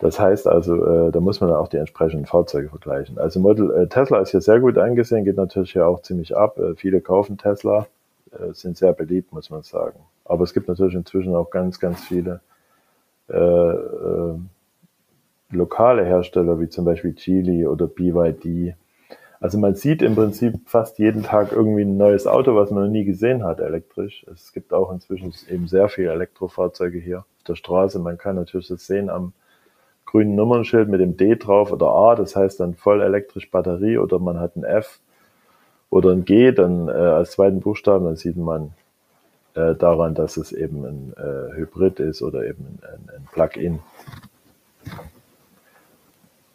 Das 0.00 0.20
heißt 0.20 0.46
also, 0.46 0.84
äh, 0.84 1.10
da 1.10 1.20
muss 1.20 1.40
man 1.40 1.50
auch 1.52 1.68
die 1.68 1.78
entsprechenden 1.78 2.26
Fahrzeuge 2.26 2.68
vergleichen. 2.68 3.18
Also 3.18 3.40
Model 3.40 3.70
äh, 3.70 3.86
Tesla 3.88 4.20
ist 4.20 4.30
hier 4.30 4.42
sehr 4.42 4.60
gut 4.60 4.76
angesehen, 4.76 5.24
geht 5.24 5.36
natürlich 5.36 5.72
hier 5.72 5.86
auch 5.86 6.02
ziemlich 6.02 6.36
ab. 6.36 6.58
Äh, 6.58 6.74
viele 6.76 7.00
kaufen 7.00 7.38
Tesla, 7.38 7.86
sind 8.52 8.76
sehr 8.76 8.92
beliebt, 8.92 9.32
muss 9.32 9.50
man 9.50 9.62
sagen. 9.62 9.98
Aber 10.24 10.44
es 10.44 10.54
gibt 10.54 10.68
natürlich 10.68 10.94
inzwischen 10.94 11.34
auch 11.34 11.50
ganz, 11.50 11.78
ganz 11.78 12.04
viele 12.04 12.40
äh, 13.28 13.36
äh, 13.36 14.34
lokale 15.50 16.04
Hersteller, 16.04 16.60
wie 16.60 16.68
zum 16.68 16.84
Beispiel 16.84 17.12
Geely 17.12 17.66
oder 17.66 17.86
BYD. 17.86 18.74
Also 19.40 19.58
man 19.58 19.74
sieht 19.74 20.02
im 20.02 20.14
Prinzip 20.14 20.54
fast 20.66 20.98
jeden 20.98 21.22
Tag 21.22 21.52
irgendwie 21.52 21.82
ein 21.82 21.96
neues 21.96 22.26
Auto, 22.26 22.56
was 22.56 22.70
man 22.70 22.84
noch 22.84 22.90
nie 22.90 23.04
gesehen 23.04 23.44
hat, 23.44 23.60
elektrisch. 23.60 24.24
Es 24.32 24.52
gibt 24.52 24.72
auch 24.72 24.90
inzwischen 24.90 25.32
eben 25.48 25.68
sehr 25.68 25.88
viele 25.88 26.10
Elektrofahrzeuge 26.10 26.98
hier 26.98 27.20
auf 27.20 27.44
der 27.46 27.54
Straße. 27.54 27.98
Man 27.98 28.18
kann 28.18 28.36
natürlich 28.36 28.68
das 28.68 28.86
sehen 28.86 29.10
am 29.10 29.34
grünen 30.06 30.34
Nummernschild 30.34 30.88
mit 30.88 31.00
dem 31.00 31.16
D 31.16 31.36
drauf 31.36 31.72
oder 31.72 31.88
A, 31.88 32.14
das 32.14 32.34
heißt 32.34 32.60
dann 32.60 32.74
voll 32.74 33.02
elektrisch 33.02 33.50
Batterie 33.50 33.98
oder 33.98 34.18
man 34.18 34.40
hat 34.40 34.56
ein 34.56 34.64
F 34.64 35.00
oder 35.90 36.10
ein 36.10 36.24
G 36.24 36.52
dann 36.52 36.88
äh, 36.88 36.92
als 36.92 37.32
zweiten 37.32 37.60
Buchstaben, 37.60 38.04
dann 38.04 38.16
sieht 38.16 38.36
man 38.36 38.72
äh, 39.54 39.74
daran, 39.74 40.14
dass 40.14 40.36
es 40.36 40.52
eben 40.52 40.84
ein 40.84 41.14
äh, 41.16 41.56
Hybrid 41.56 42.00
ist 42.00 42.22
oder 42.22 42.44
eben 42.44 42.78
ein, 42.82 43.08
ein 43.16 43.28
Plug-in. 43.32 43.78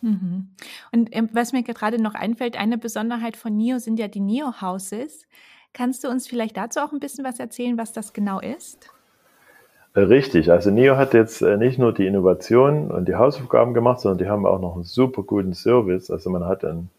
Mhm. 0.01 0.47
Und 0.91 1.09
ähm, 1.15 1.29
was 1.33 1.53
mir 1.53 1.63
gerade 1.63 2.01
noch 2.01 2.15
einfällt, 2.15 2.59
eine 2.59 2.77
Besonderheit 2.77 3.37
von 3.37 3.55
NIO 3.55 3.79
sind 3.79 3.99
ja 3.99 4.07
die 4.07 4.19
NIO-Houses. 4.19 5.27
Kannst 5.73 6.03
du 6.03 6.09
uns 6.09 6.27
vielleicht 6.27 6.57
dazu 6.57 6.79
auch 6.79 6.91
ein 6.91 6.99
bisschen 6.99 7.23
was 7.23 7.39
erzählen, 7.39 7.77
was 7.77 7.93
das 7.93 8.13
genau 8.13 8.39
ist? 8.39 8.89
Äh, 9.93 10.01
richtig, 10.01 10.51
also 10.51 10.71
NIO 10.71 10.97
hat 10.97 11.13
jetzt 11.13 11.41
äh, 11.41 11.57
nicht 11.57 11.77
nur 11.77 11.93
die 11.93 12.07
Innovation 12.07 12.91
und 12.91 13.07
die 13.07 13.15
Hausaufgaben 13.15 13.73
gemacht, 13.73 14.01
sondern 14.01 14.19
die 14.19 14.29
haben 14.29 14.45
auch 14.45 14.59
noch 14.59 14.75
einen 14.75 14.83
super 14.83 15.23
guten 15.23 15.53
Service. 15.53 16.09
Also 16.09 16.29
man 16.29 16.45
hat 16.45 16.63
ein 16.65 16.89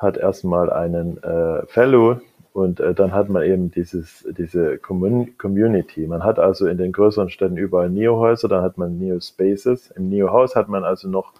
hat 0.00 0.16
erstmal 0.16 0.72
einen 0.72 1.22
äh, 1.22 1.66
Fellow 1.66 2.20
und 2.54 2.80
äh, 2.80 2.94
dann 2.94 3.12
hat 3.12 3.28
man 3.28 3.42
eben 3.42 3.70
dieses, 3.70 4.26
diese 4.36 4.78
Commun 4.78 5.36
Community. 5.36 6.06
Man 6.06 6.24
hat 6.24 6.38
also 6.38 6.66
in 6.66 6.78
den 6.78 6.90
größeren 6.90 7.28
Städten 7.28 7.58
überall 7.58 7.90
Neo-Häuser, 7.90 8.48
dann 8.48 8.62
hat 8.62 8.78
man 8.78 8.98
Neo-Spaces. 8.98 9.90
Im 9.90 10.08
Neo-Haus 10.08 10.56
hat 10.56 10.68
man 10.68 10.84
also 10.84 11.08
noch 11.08 11.34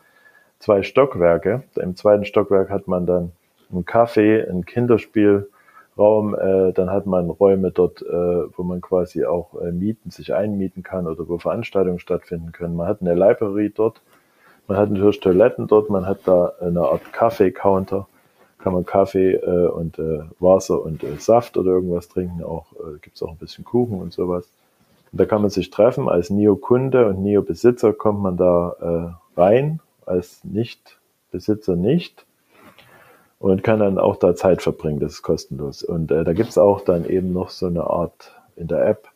zwei 0.59 0.83
Stockwerke. 0.83 1.63
Im 1.77 1.97
zweiten 1.97 2.27
Stockwerk 2.27 2.69
hat 2.69 2.87
man 2.87 3.07
dann 3.07 3.33
ein 3.73 3.87
Café, 3.87 4.47
ein 4.49 4.67
Kinderspielraum, 4.67 6.35
äh, 6.35 6.73
dann 6.75 6.91
hat 6.91 7.07
man 7.07 7.31
Räume 7.31 7.71
dort, 7.71 8.03
äh, 8.03 8.57
wo 8.57 8.63
man 8.63 8.83
quasi 8.83 9.25
auch 9.25 9.55
äh, 9.59 9.73
mieten, 9.73 10.11
sich 10.11 10.35
einmieten 10.35 10.83
kann 10.83 11.07
oder 11.07 11.27
wo 11.29 11.39
Veranstaltungen 11.39 11.99
stattfinden 11.99 12.53
können. 12.53 12.77
Man 12.77 12.89
hat 12.89 13.01
eine 13.01 13.15
Library 13.15 13.73
dort, 13.75 14.03
man 14.69 14.77
hat 14.77 14.91
natürlich 14.91 15.21
Toiletten 15.21 15.67
dort, 15.67 15.89
man 15.89 16.07
hat 16.07 16.19
da 16.27 16.53
eine 16.61 16.83
Art 16.83 17.11
Kaffee-Counter 17.13 18.07
kann 18.63 18.73
man 18.73 18.85
Kaffee 18.85 19.33
äh, 19.33 19.69
und 19.69 19.99
äh, 19.99 20.21
Wasser 20.39 20.83
und 20.83 21.03
äh, 21.03 21.17
Saft 21.19 21.57
oder 21.57 21.73
irgendwas 21.73 22.09
trinken. 22.09 22.43
Auch 22.43 22.73
äh, 22.75 22.99
gibt 23.01 23.17
es 23.17 23.23
auch 23.23 23.31
ein 23.31 23.37
bisschen 23.37 23.65
Kuchen 23.65 24.01
und 24.01 24.13
sowas. 24.13 24.49
Und 25.13 25.21
da 25.21 25.25
kann 25.25 25.41
man 25.41 25.51
sich 25.51 25.71
treffen. 25.71 26.09
Als 26.09 26.31
NIO-Kunde 26.31 27.07
und 27.07 27.23
NIO-Besitzer 27.23 27.93
kommt 27.93 28.21
man 28.21 28.37
da 28.37 29.17
äh, 29.37 29.41
rein, 29.41 29.81
als 30.07 30.45
Nicht-Besitzer 30.45 31.77
nicht. 31.77 32.27
Und 33.39 33.65
kann 33.65 33.81
dann 33.81 33.99
auch 33.99 34.17
da 34.17 34.37
Zeit 34.37 34.61
verbringen. 34.61 35.01
Das 35.01 35.13
ist 35.13 35.23
kostenlos. 35.23 35.83
Und 35.83 36.11
äh, 36.11 36.25
da 36.25 36.35
gibt 36.35 36.51
es 36.51 36.59
auch 36.59 36.83
dann 36.83 37.07
eben 37.07 37.33
noch 37.33 37.49
so 37.49 37.67
eine 37.67 37.85
Art 37.85 38.33
in 38.57 38.69
der 38.69 38.87
App. 38.87 39.09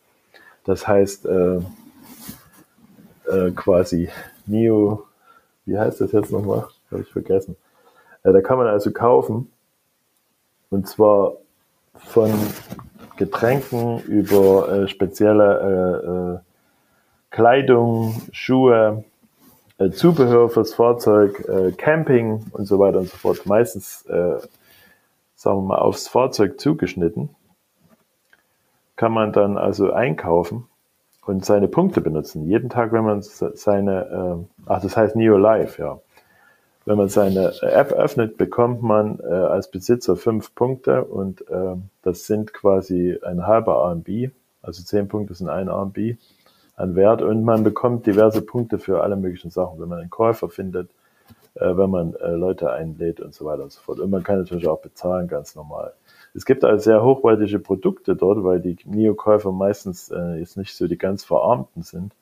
Das 0.65 0.89
heißt 0.89 1.27
äh, 1.27 1.57
äh, 3.27 3.51
quasi 3.55 4.09
NIO, 4.47 5.05
wie 5.67 5.79
heißt 5.79 6.01
das 6.01 6.13
jetzt 6.13 6.33
nochmal? 6.33 6.67
Habe 6.91 7.03
ich 7.03 7.09
vergessen. 7.09 7.57
Ja, 8.25 8.33
da 8.33 8.41
kann 8.41 8.59
man 8.59 8.67
also 8.67 8.91
kaufen. 8.91 9.53
Und 10.71 10.89
zwar 10.89 11.35
von 11.95 12.33
Getränken 13.17 14.01
über 14.01 14.69
äh, 14.69 14.89
spezielle 14.89 15.61
äh, 15.61 16.37
äh, 16.37 16.39
Kleidung, 17.31 18.23
Schuhe, 18.33 19.05
äh, 19.79 19.91
Zubehör 19.91 20.49
fürs 20.49 20.75
Fahrzeug, 20.75 21.47
äh, 21.49 21.73
Camping 21.73 22.47
und 22.53 22.67
so 22.67 22.79
weiter 22.79 22.99
und 22.99 23.09
so 23.09 23.17
fort. 23.17 23.47
Meistens, 23.47 24.05
äh, 24.07 24.39
sagen 25.35 25.59
wir 25.59 25.63
mal, 25.63 25.79
aufs 25.79 26.09
Fahrzeug 26.09 26.59
zugeschnitten. 26.59 27.29
Kann 28.97 29.13
man 29.13 29.33
dann 29.33 29.59
also 29.59 29.93
einkaufen 29.93 30.67
und 31.27 31.45
seine 31.45 31.69
Punkte 31.69 32.01
benutzen. 32.01 32.47
Jeden 32.47 32.71
Tag, 32.71 32.93
wenn 32.93 33.05
man 33.05 33.23
seine, 33.23 34.47
äh, 34.47 34.63
ach, 34.67 34.81
das 34.81 34.97
heißt 34.97 35.17
Neo 35.17 35.37
Life, 35.37 35.81
ja. 35.81 35.99
Wenn 36.87 36.99
man 36.99 37.09
seine 37.09 37.55
App 37.63 37.93
öffnet, 37.93 38.37
bekommt 38.37 38.83
man 38.83 39.19
äh, 39.21 39.33
als 39.33 39.71
Besitzer 39.71 40.17
fünf 40.17 40.55
Punkte 40.55 41.05
und 41.05 41.41
äh, 41.49 41.77
das 42.03 42.27
sind 42.27 42.53
quasi 42.53 43.19
ein 43.23 43.47
halber 43.47 43.91
RMB, 43.91 44.31
also 44.61 44.83
zehn 44.83 45.09
Punkte 45.09 45.35
sind 45.35 45.49
ein 45.49 45.69
RMB 45.69 46.17
an 46.77 46.95
Wert 46.95 47.23
und 47.23 47.45
man 47.45 47.65
bekommt 47.65 48.07
diverse 48.07 48.43
Punkte 48.43 48.79
für 48.79 49.03
alle 49.03 49.17
möglichen 49.17 49.51
Sachen, 49.51 49.81
wenn 49.81 49.89
man 49.89 50.01
einen 50.01 50.11
Käufer 50.11 50.51
findet, 50.51 50.91
äh, 51.55 51.77
wenn 51.77 51.89
man 51.89 52.15
äh, 52.17 52.33
Leute 52.33 52.71
einlädt 52.71 53.21
und 53.21 53.35
so 53.35 53.45
weiter 53.47 53.63
und 53.63 53.73
so 53.73 53.81
fort. 53.81 54.01
Und 54.01 54.11
man 54.11 54.23
kann 54.23 54.39
natürlich 54.39 54.69
auch 54.69 54.81
bezahlen, 54.81 55.29
ganz 55.29 55.55
normal. 55.55 55.95
Es 56.35 56.45
gibt 56.45 56.65
also 56.65 56.83
sehr 56.83 57.03
hochwertige 57.03 57.61
Produkte 57.61 58.17
dort, 58.17 58.43
weil 58.43 58.61
die 58.61 58.77
Neo-Käufer 58.85 59.53
meistens 59.53 60.11
äh, 60.11 60.39
jetzt 60.39 60.57
nicht 60.57 60.77
so 60.77 60.89
die 60.89 60.99
ganz 60.99 61.25
Verarmten 61.25 61.83
sind. 61.83 62.13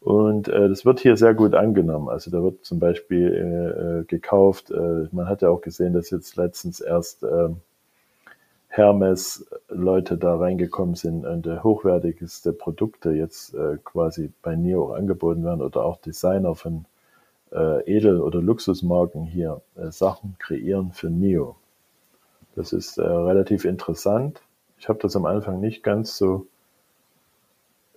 Und 0.00 0.48
äh, 0.48 0.68
das 0.68 0.84
wird 0.84 1.00
hier 1.00 1.16
sehr 1.16 1.34
gut 1.34 1.54
angenommen. 1.54 2.08
Also 2.08 2.30
da 2.30 2.42
wird 2.42 2.64
zum 2.64 2.78
Beispiel 2.78 3.32
äh, 3.32 4.00
äh, 4.00 4.04
gekauft, 4.04 4.70
äh, 4.70 5.08
man 5.10 5.28
hat 5.28 5.42
ja 5.42 5.48
auch 5.48 5.60
gesehen, 5.60 5.94
dass 5.94 6.10
jetzt 6.10 6.36
letztens 6.36 6.80
erst 6.80 7.24
äh, 7.24 7.48
Hermes 8.68 9.48
Leute 9.68 10.18
da 10.18 10.36
reingekommen 10.36 10.94
sind 10.96 11.24
und 11.24 11.46
äh, 11.46 11.60
hochwertigste 11.60 12.52
Produkte 12.52 13.12
jetzt 13.12 13.54
äh, 13.54 13.78
quasi 13.82 14.32
bei 14.42 14.54
Neo 14.54 14.92
angeboten 14.92 15.44
werden 15.44 15.62
oder 15.62 15.84
auch 15.84 15.96
Designer 16.00 16.54
von 16.54 16.84
äh, 17.52 17.90
Edel- 17.90 18.20
oder 18.20 18.42
Luxusmarken 18.42 19.24
hier 19.24 19.62
äh, 19.76 19.90
Sachen 19.90 20.36
kreieren 20.38 20.92
für 20.92 21.08
Neo. 21.08 21.56
Das 22.54 22.72
ist 22.72 22.98
äh, 22.98 23.02
relativ 23.02 23.64
interessant. 23.64 24.42
Ich 24.78 24.88
habe 24.88 24.98
das 25.00 25.16
am 25.16 25.24
Anfang 25.24 25.60
nicht 25.60 25.82
ganz 25.82 26.16
so 26.16 26.46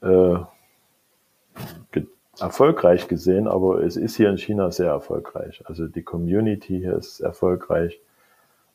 äh, 0.01 0.35
erfolgreich 2.39 3.07
gesehen, 3.07 3.47
aber 3.47 3.83
es 3.83 3.97
ist 3.97 4.15
hier 4.15 4.29
in 4.29 4.37
China 4.37 4.71
sehr 4.71 4.89
erfolgreich. 4.89 5.61
Also 5.65 5.87
die 5.87 6.03
Community 6.03 6.79
hier 6.79 6.95
ist 6.95 7.19
erfolgreich. 7.19 7.99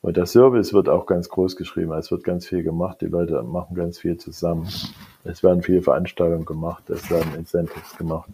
Und 0.03 0.19
der 0.19 0.27
Service 0.27 0.75
wird 0.75 0.91
auch 0.91 1.07
ganz 1.07 1.31
groß 1.31 1.57
geschrieben. 1.57 1.93
Es 1.93 2.11
wird 2.11 2.25
ganz 2.25 2.47
viel 2.47 2.63
gemacht. 2.63 3.01
Die 3.01 3.07
Leute 3.07 3.43
machen 3.43 3.75
ganz 3.75 3.99
viel 3.99 4.19
zusammen. 4.19 4.69
Es 5.25 5.43
werden 5.43 5.63
viele 5.63 5.81
Veranstaltungen 5.81 6.45
gemacht. 6.45 6.91
Es 6.91 7.11
werden 7.11 7.35
Incentives 7.35 7.97
gemacht. 7.97 8.29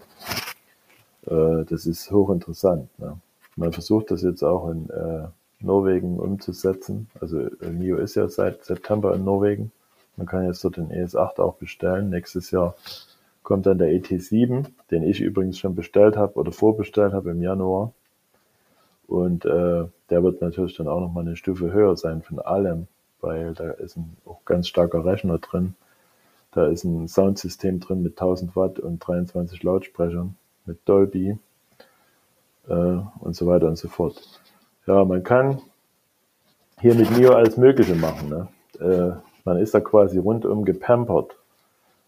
Äh, 1.26 1.64
das 1.68 1.86
ist 1.86 2.10
hochinteressant. 2.10 2.88
Ne? 2.98 3.16
Man 3.54 3.72
versucht 3.72 4.10
das 4.10 4.22
jetzt 4.22 4.42
auch 4.42 4.68
in 4.68 4.90
äh, 4.90 5.28
Norwegen 5.60 6.18
umzusetzen. 6.18 7.08
Also 7.20 7.48
NIO 7.60 7.98
ist 7.98 8.16
ja 8.16 8.28
seit 8.28 8.64
September 8.64 9.14
in 9.14 9.22
Norwegen. 9.22 9.70
Man 10.16 10.26
kann 10.26 10.46
jetzt 10.46 10.64
dort 10.64 10.76
den 10.76 10.90
ES8 10.90 11.38
auch 11.38 11.54
bestellen. 11.54 12.10
Nächstes 12.10 12.50
Jahr 12.50 12.74
kommt 13.50 13.66
dann 13.66 13.78
der 13.78 13.88
ET7, 13.88 14.66
den 14.92 15.02
ich 15.02 15.20
übrigens 15.20 15.58
schon 15.58 15.74
bestellt 15.74 16.16
habe 16.16 16.34
oder 16.34 16.52
vorbestellt 16.52 17.12
habe 17.12 17.32
im 17.32 17.42
Januar. 17.42 17.92
Und 19.08 19.44
äh, 19.44 19.86
der 20.08 20.22
wird 20.22 20.40
natürlich 20.40 20.76
dann 20.76 20.86
auch 20.86 21.00
nochmal 21.00 21.26
eine 21.26 21.34
Stufe 21.34 21.72
höher 21.72 21.96
sein 21.96 22.22
von 22.22 22.38
allem, 22.38 22.86
weil 23.20 23.54
da 23.54 23.72
ist 23.72 23.96
ein 23.96 24.16
auch 24.24 24.44
ganz 24.44 24.68
starker 24.68 25.04
Rechner 25.04 25.38
drin. 25.38 25.74
Da 26.52 26.68
ist 26.68 26.84
ein 26.84 27.08
Soundsystem 27.08 27.80
drin 27.80 28.04
mit 28.04 28.12
1000 28.12 28.54
Watt 28.54 28.78
und 28.78 29.00
23 29.00 29.60
Lautsprechern 29.64 30.36
mit 30.64 30.78
Dolby 30.84 31.36
äh, 32.68 32.72
und 33.18 33.34
so 33.34 33.48
weiter 33.48 33.66
und 33.66 33.78
so 33.78 33.88
fort. 33.88 34.40
Ja, 34.86 35.04
man 35.04 35.24
kann 35.24 35.60
hier 36.80 36.94
mit 36.94 37.10
Nio 37.18 37.32
alles 37.32 37.56
Mögliche 37.56 37.96
machen. 37.96 38.28
Ne? 38.28 38.48
Äh, 38.78 39.16
man 39.44 39.56
ist 39.56 39.74
da 39.74 39.80
quasi 39.80 40.18
rundum 40.18 40.64
gepampert 40.64 41.39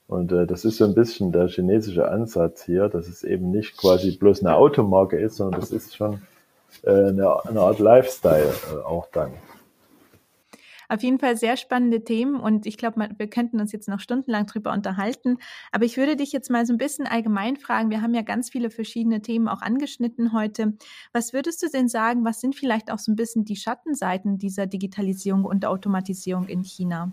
und 0.07 0.33
äh, 0.33 0.47
das 0.47 0.65
ist 0.65 0.77
so 0.77 0.85
ein 0.85 0.95
bisschen 0.95 1.33
der 1.33 1.49
chinesische 1.49 2.09
Ansatz 2.09 2.65
hier, 2.65 2.89
dass 2.89 3.09
es 3.09 3.25
eben 3.25 3.51
nicht 3.51 3.77
quasi 3.77 4.17
bloß 4.17 4.41
eine 4.41 4.57
Automarke 4.57 5.19
ist, 5.19 5.37
sondern 5.37 5.61
das 5.61 5.71
ist 5.71 5.97
schon 5.97 6.23
äh, 6.83 6.91
eine, 6.91 7.45
eine, 7.47 7.61
Art 7.61 7.79
Lifestyle 7.79 8.53
äh, 8.73 8.85
auch 8.85 9.09
dann. 9.13 9.33
Auf 10.89 11.03
jeden 11.03 11.19
Fall 11.19 11.39
sehr 11.39 11.57
spannende 11.57 12.05
Themen 12.05 12.39
und 12.39 12.67
ich 12.67 12.77
glaube, 12.77 13.09
wir 13.17 13.31
könnten 13.31 13.61
uns 13.61 13.73
jetzt 13.73 13.89
noch 13.89 14.01
stundenlang 14.01 14.45
drüber 14.45 14.73
unterhalten. 14.73 15.39
Aber 15.71 15.87
ich 15.87 15.97
würde 15.97 16.17
dich 16.17 16.33
jetzt 16.33 16.51
mal 16.51 16.67
so 16.67 16.75
ein 16.75 16.79
bisschen 16.79 17.07
allgemein 17.07 17.57
fragen. 17.57 17.89
Wir 17.89 18.03
haben 18.03 18.13
ja 18.13 18.21
ganz 18.21 18.51
viele 18.51 18.69
verschiedene 18.69 19.23
Themen 19.23 19.49
auch 19.49 19.63
angeschnitten 19.63 20.35
heute. 20.35 20.75
Was 21.15 21.33
würdest 21.33 21.63
du 21.63 21.69
denn 21.71 21.89
sagen, 21.89 22.27
was 22.27 22.43
sind 22.43 22.55
vielleicht 22.55 22.93
auch 22.93 22.99
so 22.99 23.11
ein 23.11 23.17
bisschen 23.17 23.47
die 23.47 23.57
Schattenseiten 23.57 24.37
dieser 24.37 24.67
Digitalisierung 24.67 25.47
und 25.47 25.65
Automatisierung 25.65 26.47
in 26.49 26.63
China? 26.63 27.13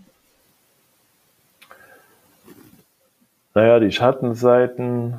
Naja, 3.52 3.80
die 3.80 3.90
Schattenseiten, 3.90 5.18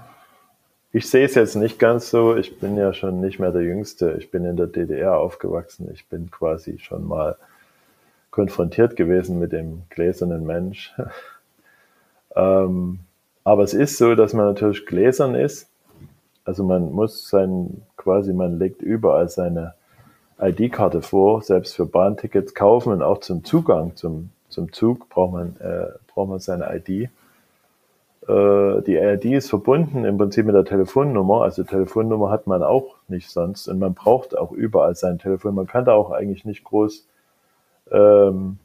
ich 0.93 1.09
sehe 1.09 1.25
es 1.25 1.35
jetzt 1.35 1.55
nicht 1.55 1.79
ganz 1.79 2.09
so. 2.09 2.37
Ich 2.37 2.59
bin 2.59 2.77
ja 2.77 2.93
schon 2.93 3.19
nicht 3.19 3.39
mehr 3.39 3.51
der 3.51 3.63
Jüngste. 3.63 4.15
Ich 4.19 4.31
bin 4.31 4.45
in 4.45 4.55
der 4.55 4.67
DDR 4.67 5.17
aufgewachsen. 5.17 5.89
Ich 5.93 6.07
bin 6.07 6.31
quasi 6.31 6.79
schon 6.79 7.07
mal 7.07 7.35
konfrontiert 8.29 8.95
gewesen 8.95 9.37
mit 9.37 9.51
dem 9.51 9.83
gläsernen 9.89 10.45
Mensch. 10.45 10.93
ähm, 12.35 12.99
aber 13.43 13.63
es 13.63 13.73
ist 13.73 13.97
so, 13.97 14.15
dass 14.15 14.33
man 14.33 14.45
natürlich 14.45 14.85
gläsern 14.85 15.35
ist. 15.35 15.69
Also 16.45 16.63
man 16.63 16.91
muss 16.93 17.27
sein, 17.27 17.83
quasi, 17.97 18.31
man 18.31 18.59
legt 18.59 18.81
überall 18.81 19.27
seine 19.27 19.73
ID-Karte 20.39 21.01
vor, 21.01 21.41
selbst 21.41 21.75
für 21.75 21.85
Bahntickets 21.85 22.55
kaufen 22.55 22.93
und 22.93 23.01
auch 23.01 23.19
zum 23.19 23.43
Zugang 23.43 23.95
zum, 23.97 24.29
zum 24.47 24.71
Zug 24.71 25.09
braucht 25.09 25.33
man, 25.33 25.57
äh, 25.59 25.87
braucht 26.07 26.29
man 26.29 26.39
seine 26.39 26.73
ID. 26.73 27.09
Äh, 28.27 28.81
die 28.83 28.99
ARD 28.99 29.25
ist 29.25 29.49
verbunden 29.49 30.05
im 30.05 30.17
Prinzip 30.17 30.45
mit 30.45 30.55
der 30.55 30.65
Telefonnummer. 30.65 31.41
Also 31.41 31.63
Telefonnummer 31.63 32.29
hat 32.29 32.47
man 32.47 32.63
auch 32.63 32.95
nicht 33.07 33.29
sonst 33.29 33.67
und 33.67 33.79
man 33.79 33.93
braucht 33.93 34.37
auch 34.37 34.51
überall 34.51 34.95
sein 34.95 35.19
Telefon. 35.19 35.55
Man 35.55 35.67
kann 35.67 35.85
da 35.85 35.93
auch 35.93 36.11
eigentlich 36.11 36.45
nicht 36.45 36.63
groß 36.63 37.07
ähm, 37.91 38.59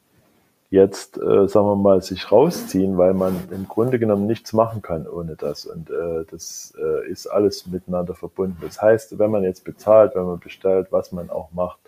jetzt, 0.71 1.17
äh, 1.17 1.49
sagen 1.49 1.67
wir 1.67 1.77
mal, 1.77 2.03
sich 2.03 2.31
rausziehen, 2.31 2.99
weil 2.99 3.15
man 3.15 3.49
im 3.51 3.67
Grunde 3.67 3.99
genommen 3.99 4.27
nichts 4.27 4.53
machen 4.53 4.83
kann 4.83 5.07
ohne 5.07 5.37
das. 5.37 5.65
Und 5.65 5.91
äh, 5.91 6.25
das 6.31 6.75
äh, 6.79 7.09
ist 7.11 7.27
alles 7.27 7.67
miteinander 7.67 8.15
verbunden. 8.15 8.59
Das 8.61 8.83
heißt, 8.83 9.19
wenn 9.19 9.31
man 9.31 9.43
jetzt 9.43 9.65
bezahlt, 9.65 10.15
wenn 10.15 10.25
man 10.25 10.39
bestellt, 10.39 10.89
was 10.91 11.13
man 11.13 11.31
auch 11.31 11.51
macht, 11.53 11.79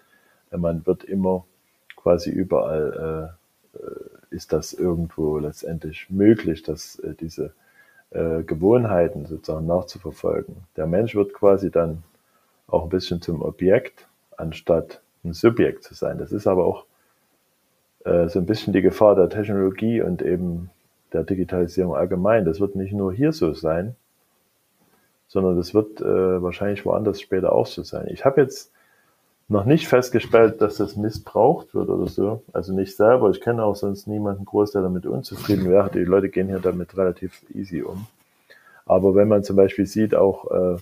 man 0.50 0.86
wird 0.86 1.04
immer 1.04 1.44
quasi 1.96 2.30
überall 2.30 3.28
äh, 3.28 3.34
äh 3.34 3.38
ist 4.30 4.52
das 4.52 4.72
irgendwo 4.72 5.38
letztendlich 5.38 6.10
möglich, 6.10 6.62
dass 6.62 6.98
äh, 7.00 7.14
diese 7.14 7.52
äh, 8.10 8.42
Gewohnheiten 8.42 9.26
sozusagen 9.26 9.66
nachzuverfolgen. 9.66 10.56
Der 10.76 10.86
Mensch 10.86 11.14
wird 11.14 11.34
quasi 11.34 11.70
dann 11.70 12.02
auch 12.66 12.84
ein 12.84 12.90
bisschen 12.90 13.22
zum 13.22 13.42
Objekt, 13.42 14.06
anstatt 14.36 15.00
ein 15.24 15.32
Subjekt 15.32 15.84
zu 15.84 15.94
sein. 15.94 16.18
Das 16.18 16.32
ist 16.32 16.46
aber 16.46 16.66
auch 16.66 16.84
äh, 18.04 18.28
so 18.28 18.38
ein 18.38 18.46
bisschen 18.46 18.72
die 18.72 18.82
Gefahr 18.82 19.14
der 19.14 19.28
Technologie 19.28 20.02
und 20.02 20.22
eben 20.22 20.70
der 21.12 21.24
Digitalisierung 21.24 21.94
allgemein. 21.94 22.44
Das 22.44 22.60
wird 22.60 22.76
nicht 22.76 22.92
nur 22.92 23.12
hier 23.12 23.32
so 23.32 23.54
sein, 23.54 23.96
sondern 25.26 25.56
das 25.56 25.74
wird 25.74 26.00
äh, 26.00 26.42
wahrscheinlich 26.42 26.84
woanders 26.84 27.20
später 27.20 27.52
auch 27.52 27.66
so 27.66 27.82
sein. 27.82 28.06
Ich 28.08 28.24
habe 28.24 28.40
jetzt 28.40 28.72
noch 29.48 29.64
nicht 29.64 29.88
festgestellt, 29.88 30.60
dass 30.60 30.76
das 30.76 30.96
missbraucht 30.96 31.74
wird 31.74 31.88
oder 31.88 32.06
so. 32.06 32.42
Also 32.52 32.74
nicht 32.74 32.96
selber. 32.96 33.30
Ich 33.30 33.40
kenne 33.40 33.64
auch 33.64 33.76
sonst 33.76 34.06
niemanden 34.06 34.44
groß, 34.44 34.72
der 34.72 34.82
damit 34.82 35.06
unzufrieden 35.06 35.70
wäre. 35.70 35.90
Die 35.90 36.00
Leute 36.00 36.28
gehen 36.28 36.48
hier 36.48 36.60
damit 36.60 36.96
relativ 36.96 37.42
easy 37.54 37.82
um. 37.82 38.06
Aber 38.84 39.14
wenn 39.14 39.28
man 39.28 39.44
zum 39.44 39.56
Beispiel 39.56 39.86
sieht, 39.86 40.14
auch 40.14 40.50
äh, 40.50 40.76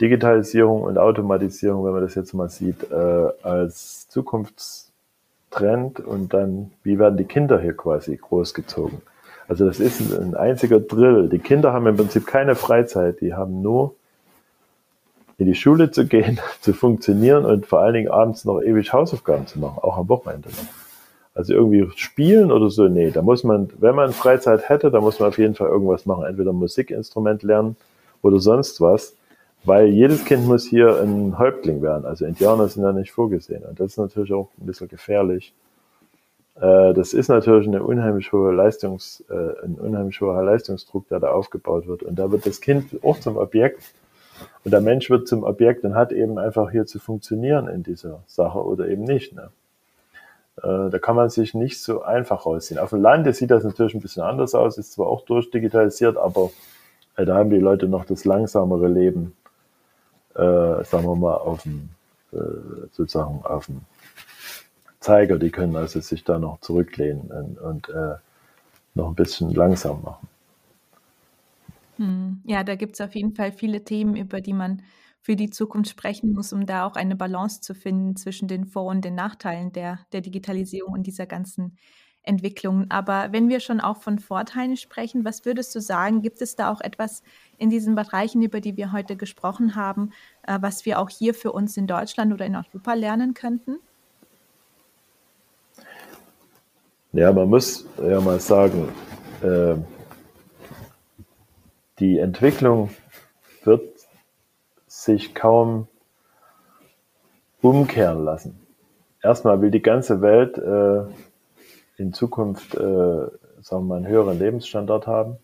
Digitalisierung 0.00 0.82
und 0.82 0.98
Automatisierung, 0.98 1.84
wenn 1.84 1.92
man 1.92 2.02
das 2.02 2.14
jetzt 2.14 2.34
mal 2.34 2.50
sieht, 2.50 2.90
äh, 2.90 3.28
als 3.42 4.08
Zukunftstrend 4.08 6.00
und 6.00 6.34
dann, 6.34 6.70
wie 6.82 6.98
werden 6.98 7.16
die 7.16 7.24
Kinder 7.24 7.58
hier 7.60 7.76
quasi 7.76 8.16
großgezogen? 8.16 9.00
Also 9.48 9.66
das 9.66 9.80
ist 9.80 10.12
ein 10.12 10.34
einziger 10.34 10.80
Drill. 10.80 11.30
Die 11.30 11.38
Kinder 11.38 11.72
haben 11.72 11.86
im 11.86 11.96
Prinzip 11.96 12.26
keine 12.26 12.54
Freizeit, 12.54 13.22
die 13.22 13.32
haben 13.32 13.62
nur 13.62 13.94
in 15.38 15.46
die 15.46 15.54
Schule 15.54 15.90
zu 15.90 16.06
gehen, 16.06 16.40
zu 16.60 16.74
funktionieren 16.74 17.44
und 17.44 17.66
vor 17.66 17.80
allen 17.80 17.94
Dingen 17.94 18.08
abends 18.10 18.44
noch 18.44 18.60
ewig 18.60 18.92
Hausaufgaben 18.92 19.46
zu 19.46 19.58
machen, 19.58 19.78
auch 19.80 19.96
am 19.96 20.08
Wochenende 20.08 20.48
noch. 20.50 20.68
Also 21.34 21.54
irgendwie 21.54 21.88
spielen 21.94 22.50
oder 22.50 22.68
so, 22.68 22.88
nee, 22.88 23.12
da 23.12 23.22
muss 23.22 23.44
man, 23.44 23.70
wenn 23.78 23.94
man 23.94 24.12
Freizeit 24.12 24.68
hätte, 24.68 24.90
da 24.90 25.00
muss 25.00 25.20
man 25.20 25.28
auf 25.28 25.38
jeden 25.38 25.54
Fall 25.54 25.68
irgendwas 25.68 26.04
machen, 26.04 26.24
entweder 26.24 26.52
Musikinstrument 26.52 27.44
lernen 27.44 27.76
oder 28.22 28.40
sonst 28.40 28.80
was, 28.80 29.14
weil 29.62 29.86
jedes 29.86 30.24
Kind 30.24 30.46
muss 30.46 30.66
hier 30.66 31.00
ein 31.00 31.38
Häuptling 31.38 31.80
werden. 31.80 32.06
Also 32.06 32.24
Indianer 32.24 32.66
sind 32.66 32.82
da 32.82 32.92
nicht 32.92 33.12
vorgesehen 33.12 33.62
und 33.64 33.78
das 33.78 33.92
ist 33.92 33.98
natürlich 33.98 34.32
auch 34.32 34.48
ein 34.60 34.66
bisschen 34.66 34.88
gefährlich. 34.88 35.54
Äh, 36.56 36.92
das 36.94 37.12
ist 37.12 37.28
natürlich 37.28 37.68
eine 37.68 37.84
unheimlich 37.84 38.32
hohe 38.32 38.52
Leistungs, 38.52 39.22
äh, 39.30 39.64
ein 39.64 39.76
unheimlich 39.76 40.20
hoher 40.20 40.42
Leistungsdruck, 40.42 41.06
der 41.08 41.20
da 41.20 41.30
aufgebaut 41.30 41.86
wird 41.86 42.02
und 42.02 42.18
da 42.18 42.32
wird 42.32 42.46
das 42.46 42.60
Kind 42.60 42.98
auch 43.04 43.20
zum 43.20 43.36
Objekt 43.36 43.94
und 44.68 44.72
der 44.72 44.82
Mensch 44.82 45.08
wird 45.08 45.26
zum 45.26 45.44
Objekt 45.44 45.82
und 45.84 45.94
hat 45.94 46.12
eben 46.12 46.38
einfach 46.38 46.70
hier 46.70 46.84
zu 46.84 46.98
funktionieren 46.98 47.68
in 47.68 47.82
dieser 47.82 48.22
Sache 48.26 48.62
oder 48.62 48.86
eben 48.86 49.02
nicht. 49.02 49.32
Ne? 49.32 49.48
Äh, 50.58 50.90
da 50.90 50.98
kann 50.98 51.16
man 51.16 51.30
sich 51.30 51.54
nicht 51.54 51.80
so 51.80 52.02
einfach 52.02 52.44
rausziehen. 52.44 52.78
Auf 52.78 52.90
dem 52.90 53.00
Land 53.00 53.34
sieht 53.34 53.50
das 53.50 53.64
natürlich 53.64 53.94
ein 53.94 54.02
bisschen 54.02 54.24
anders 54.24 54.54
aus, 54.54 54.76
ist 54.76 54.92
zwar 54.92 55.06
auch 55.06 55.24
durchdigitalisiert, 55.24 56.18
aber 56.18 56.50
äh, 57.16 57.24
da 57.24 57.36
haben 57.36 57.48
die 57.48 57.56
Leute 57.56 57.88
noch 57.88 58.04
das 58.04 58.26
langsamere 58.26 58.88
Leben, 58.88 59.34
äh, 60.34 60.84
sagen 60.84 61.04
wir 61.04 61.16
mal, 61.16 61.36
auf 61.36 61.62
dem, 61.62 61.88
äh, 62.32 62.36
sozusagen 62.92 63.40
auf 63.44 63.64
dem 63.64 63.80
Zeiger. 65.00 65.38
Die 65.38 65.48
können 65.50 65.76
also 65.76 65.98
sich 66.00 66.24
da 66.24 66.38
noch 66.38 66.60
zurücklehnen 66.60 67.30
und, 67.30 67.58
und 67.58 67.88
äh, 67.88 68.16
noch 68.94 69.08
ein 69.08 69.14
bisschen 69.14 69.48
langsam 69.54 70.02
machen. 70.02 70.28
Hm. 71.98 72.40
Ja, 72.44 72.64
da 72.64 72.74
gibt 72.76 72.94
es 72.94 73.00
auf 73.00 73.14
jeden 73.14 73.34
Fall 73.34 73.52
viele 73.52 73.84
Themen, 73.84 74.16
über 74.16 74.40
die 74.40 74.52
man 74.52 74.82
für 75.20 75.36
die 75.36 75.50
Zukunft 75.50 75.90
sprechen 75.90 76.32
muss, 76.32 76.52
um 76.52 76.64
da 76.64 76.86
auch 76.86 76.94
eine 76.94 77.16
Balance 77.16 77.60
zu 77.60 77.74
finden 77.74 78.16
zwischen 78.16 78.48
den 78.48 78.64
Vor- 78.64 78.86
und 78.86 79.04
den 79.04 79.14
Nachteilen 79.14 79.72
der, 79.72 79.98
der 80.12 80.20
Digitalisierung 80.20 80.94
und 80.94 81.06
dieser 81.06 81.26
ganzen 81.26 81.76
Entwicklungen. 82.22 82.90
Aber 82.90 83.32
wenn 83.32 83.48
wir 83.48 83.58
schon 83.58 83.80
auch 83.80 83.96
von 84.00 84.18
Vorteilen 84.18 84.76
sprechen, 84.76 85.24
was 85.24 85.44
würdest 85.44 85.74
du 85.74 85.80
sagen? 85.80 86.22
Gibt 86.22 86.40
es 86.40 86.56
da 86.56 86.70
auch 86.70 86.80
etwas 86.80 87.22
in 87.56 87.68
diesen 87.68 87.94
Bereichen, 87.94 88.42
über 88.42 88.60
die 88.60 88.76
wir 88.76 88.92
heute 88.92 89.16
gesprochen 89.16 89.74
haben, 89.74 90.12
äh, 90.46 90.58
was 90.60 90.84
wir 90.86 91.00
auch 91.00 91.10
hier 91.10 91.34
für 91.34 91.52
uns 91.52 91.76
in 91.76 91.86
Deutschland 91.86 92.32
oder 92.32 92.46
in 92.46 92.54
Europa 92.54 92.94
lernen 92.94 93.34
könnten? 93.34 93.78
Ja, 97.12 97.32
man 97.32 97.48
muss 97.48 97.86
ja 98.00 98.20
mal 98.20 98.38
sagen, 98.38 98.88
äh, 99.42 99.76
die 101.98 102.18
Entwicklung 102.18 102.90
wird 103.64 103.82
sich 104.86 105.34
kaum 105.34 105.88
umkehren 107.60 108.24
lassen. 108.24 108.58
Erstmal 109.22 109.60
will 109.60 109.70
die 109.70 109.82
ganze 109.82 110.22
Welt 110.22 110.58
äh, 110.58 111.10
in 112.00 112.12
Zukunft, 112.12 112.74
äh, 112.74 112.78
sagen 112.78 113.30
wir 113.70 113.80
mal, 113.80 113.96
einen 113.96 114.06
höheren 114.06 114.38
Lebensstandard 114.38 115.06
haben. 115.06 115.36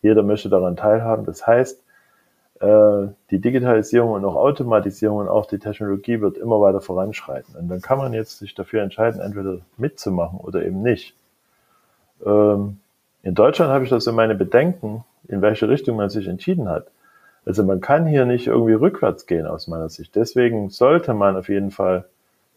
Jeder 0.00 0.22
möchte 0.22 0.48
daran 0.48 0.76
teilhaben. 0.76 1.26
Das 1.26 1.46
heißt, 1.46 1.82
äh, 2.60 3.06
die 3.30 3.40
Digitalisierung 3.40 4.12
und 4.12 4.24
auch 4.24 4.34
Automatisierung 4.34 5.18
und 5.18 5.28
auch 5.28 5.46
die 5.46 5.58
Technologie 5.58 6.20
wird 6.20 6.38
immer 6.38 6.60
weiter 6.60 6.80
voranschreiten. 6.80 7.54
Und 7.54 7.68
dann 7.68 7.82
kann 7.82 7.98
man 7.98 8.14
jetzt 8.14 8.38
sich 8.38 8.54
dafür 8.54 8.82
entscheiden, 8.82 9.20
entweder 9.20 9.58
mitzumachen 9.76 10.38
oder 10.40 10.64
eben 10.64 10.82
nicht. 10.82 11.14
Ähm, 12.24 12.80
in 13.22 13.34
Deutschland 13.34 13.70
habe 13.70 13.84
ich 13.84 13.90
da 13.90 14.00
so 14.00 14.12
meine 14.12 14.34
Bedenken, 14.34 15.04
in 15.28 15.42
welche 15.42 15.68
Richtung 15.68 15.96
man 15.96 16.08
sich 16.10 16.26
entschieden 16.26 16.68
hat. 16.68 16.88
Also 17.44 17.64
man 17.64 17.80
kann 17.80 18.06
hier 18.06 18.26
nicht 18.26 18.46
irgendwie 18.46 18.74
rückwärts 18.74 19.26
gehen 19.26 19.46
aus 19.46 19.68
meiner 19.68 19.88
Sicht. 19.88 20.14
Deswegen 20.16 20.70
sollte 20.70 21.14
man 21.14 21.36
auf 21.36 21.48
jeden 21.48 21.70
Fall 21.70 22.04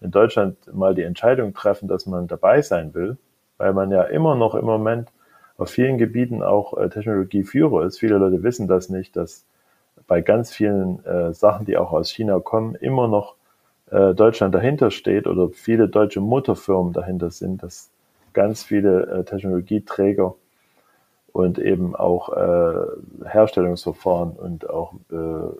in 0.01 0.11
Deutschland 0.11 0.57
mal 0.73 0.95
die 0.95 1.03
Entscheidung 1.03 1.53
treffen, 1.53 1.87
dass 1.87 2.05
man 2.05 2.27
dabei 2.27 2.61
sein 2.61 2.93
will, 2.93 3.17
weil 3.57 3.73
man 3.73 3.91
ja 3.91 4.03
immer 4.03 4.35
noch 4.35 4.55
im 4.55 4.65
Moment 4.65 5.09
auf 5.57 5.69
vielen 5.69 5.97
Gebieten 5.97 6.41
auch 6.41 6.75
äh, 6.77 6.89
Technologieführer 6.89 7.85
ist. 7.85 7.99
Viele 7.99 8.17
Leute 8.17 8.41
wissen 8.43 8.67
das 8.67 8.89
nicht, 8.89 9.15
dass 9.15 9.45
bei 10.07 10.21
ganz 10.21 10.51
vielen 10.51 11.05
äh, 11.05 11.33
Sachen, 11.33 11.65
die 11.65 11.77
auch 11.77 11.91
aus 11.91 12.09
China 12.09 12.39
kommen, 12.39 12.75
immer 12.75 13.07
noch 13.07 13.35
äh, 13.91 14.13
Deutschland 14.13 14.55
dahinter 14.55 14.89
steht 14.89 15.27
oder 15.27 15.49
viele 15.49 15.87
deutsche 15.87 16.19
Mutterfirmen 16.19 16.93
dahinter 16.93 17.29
sind, 17.29 17.61
dass 17.61 17.91
ganz 18.33 18.63
viele 18.63 19.05
äh, 19.05 19.23
Technologieträger 19.23 20.35
und 21.33 21.59
eben 21.59 21.95
auch 21.95 22.29
äh, 22.29 23.25
Herstellungsverfahren 23.25 24.31
und 24.31 24.69
auch 24.69 24.93
äh, 25.11 25.55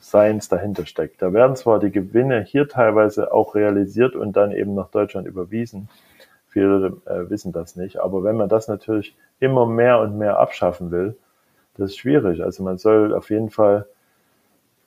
Science 0.00 0.48
dahinter 0.48 0.86
steckt. 0.86 1.22
Da 1.22 1.32
werden 1.32 1.56
zwar 1.56 1.78
die 1.78 1.90
Gewinne 1.90 2.42
hier 2.42 2.68
teilweise 2.68 3.32
auch 3.32 3.54
realisiert 3.54 4.14
und 4.14 4.36
dann 4.36 4.52
eben 4.52 4.74
nach 4.74 4.90
Deutschland 4.90 5.26
überwiesen. 5.26 5.88
Viele 6.48 6.98
äh, 7.06 7.30
wissen 7.30 7.52
das 7.52 7.76
nicht. 7.76 7.98
Aber 7.98 8.22
wenn 8.22 8.36
man 8.36 8.48
das 8.48 8.68
natürlich 8.68 9.16
immer 9.40 9.66
mehr 9.66 10.00
und 10.00 10.18
mehr 10.18 10.38
abschaffen 10.38 10.90
will, 10.90 11.16
das 11.76 11.90
ist 11.90 11.98
schwierig. 11.98 12.42
Also 12.42 12.62
man 12.62 12.78
soll 12.78 13.14
auf 13.14 13.30
jeden 13.30 13.50
Fall 13.50 13.86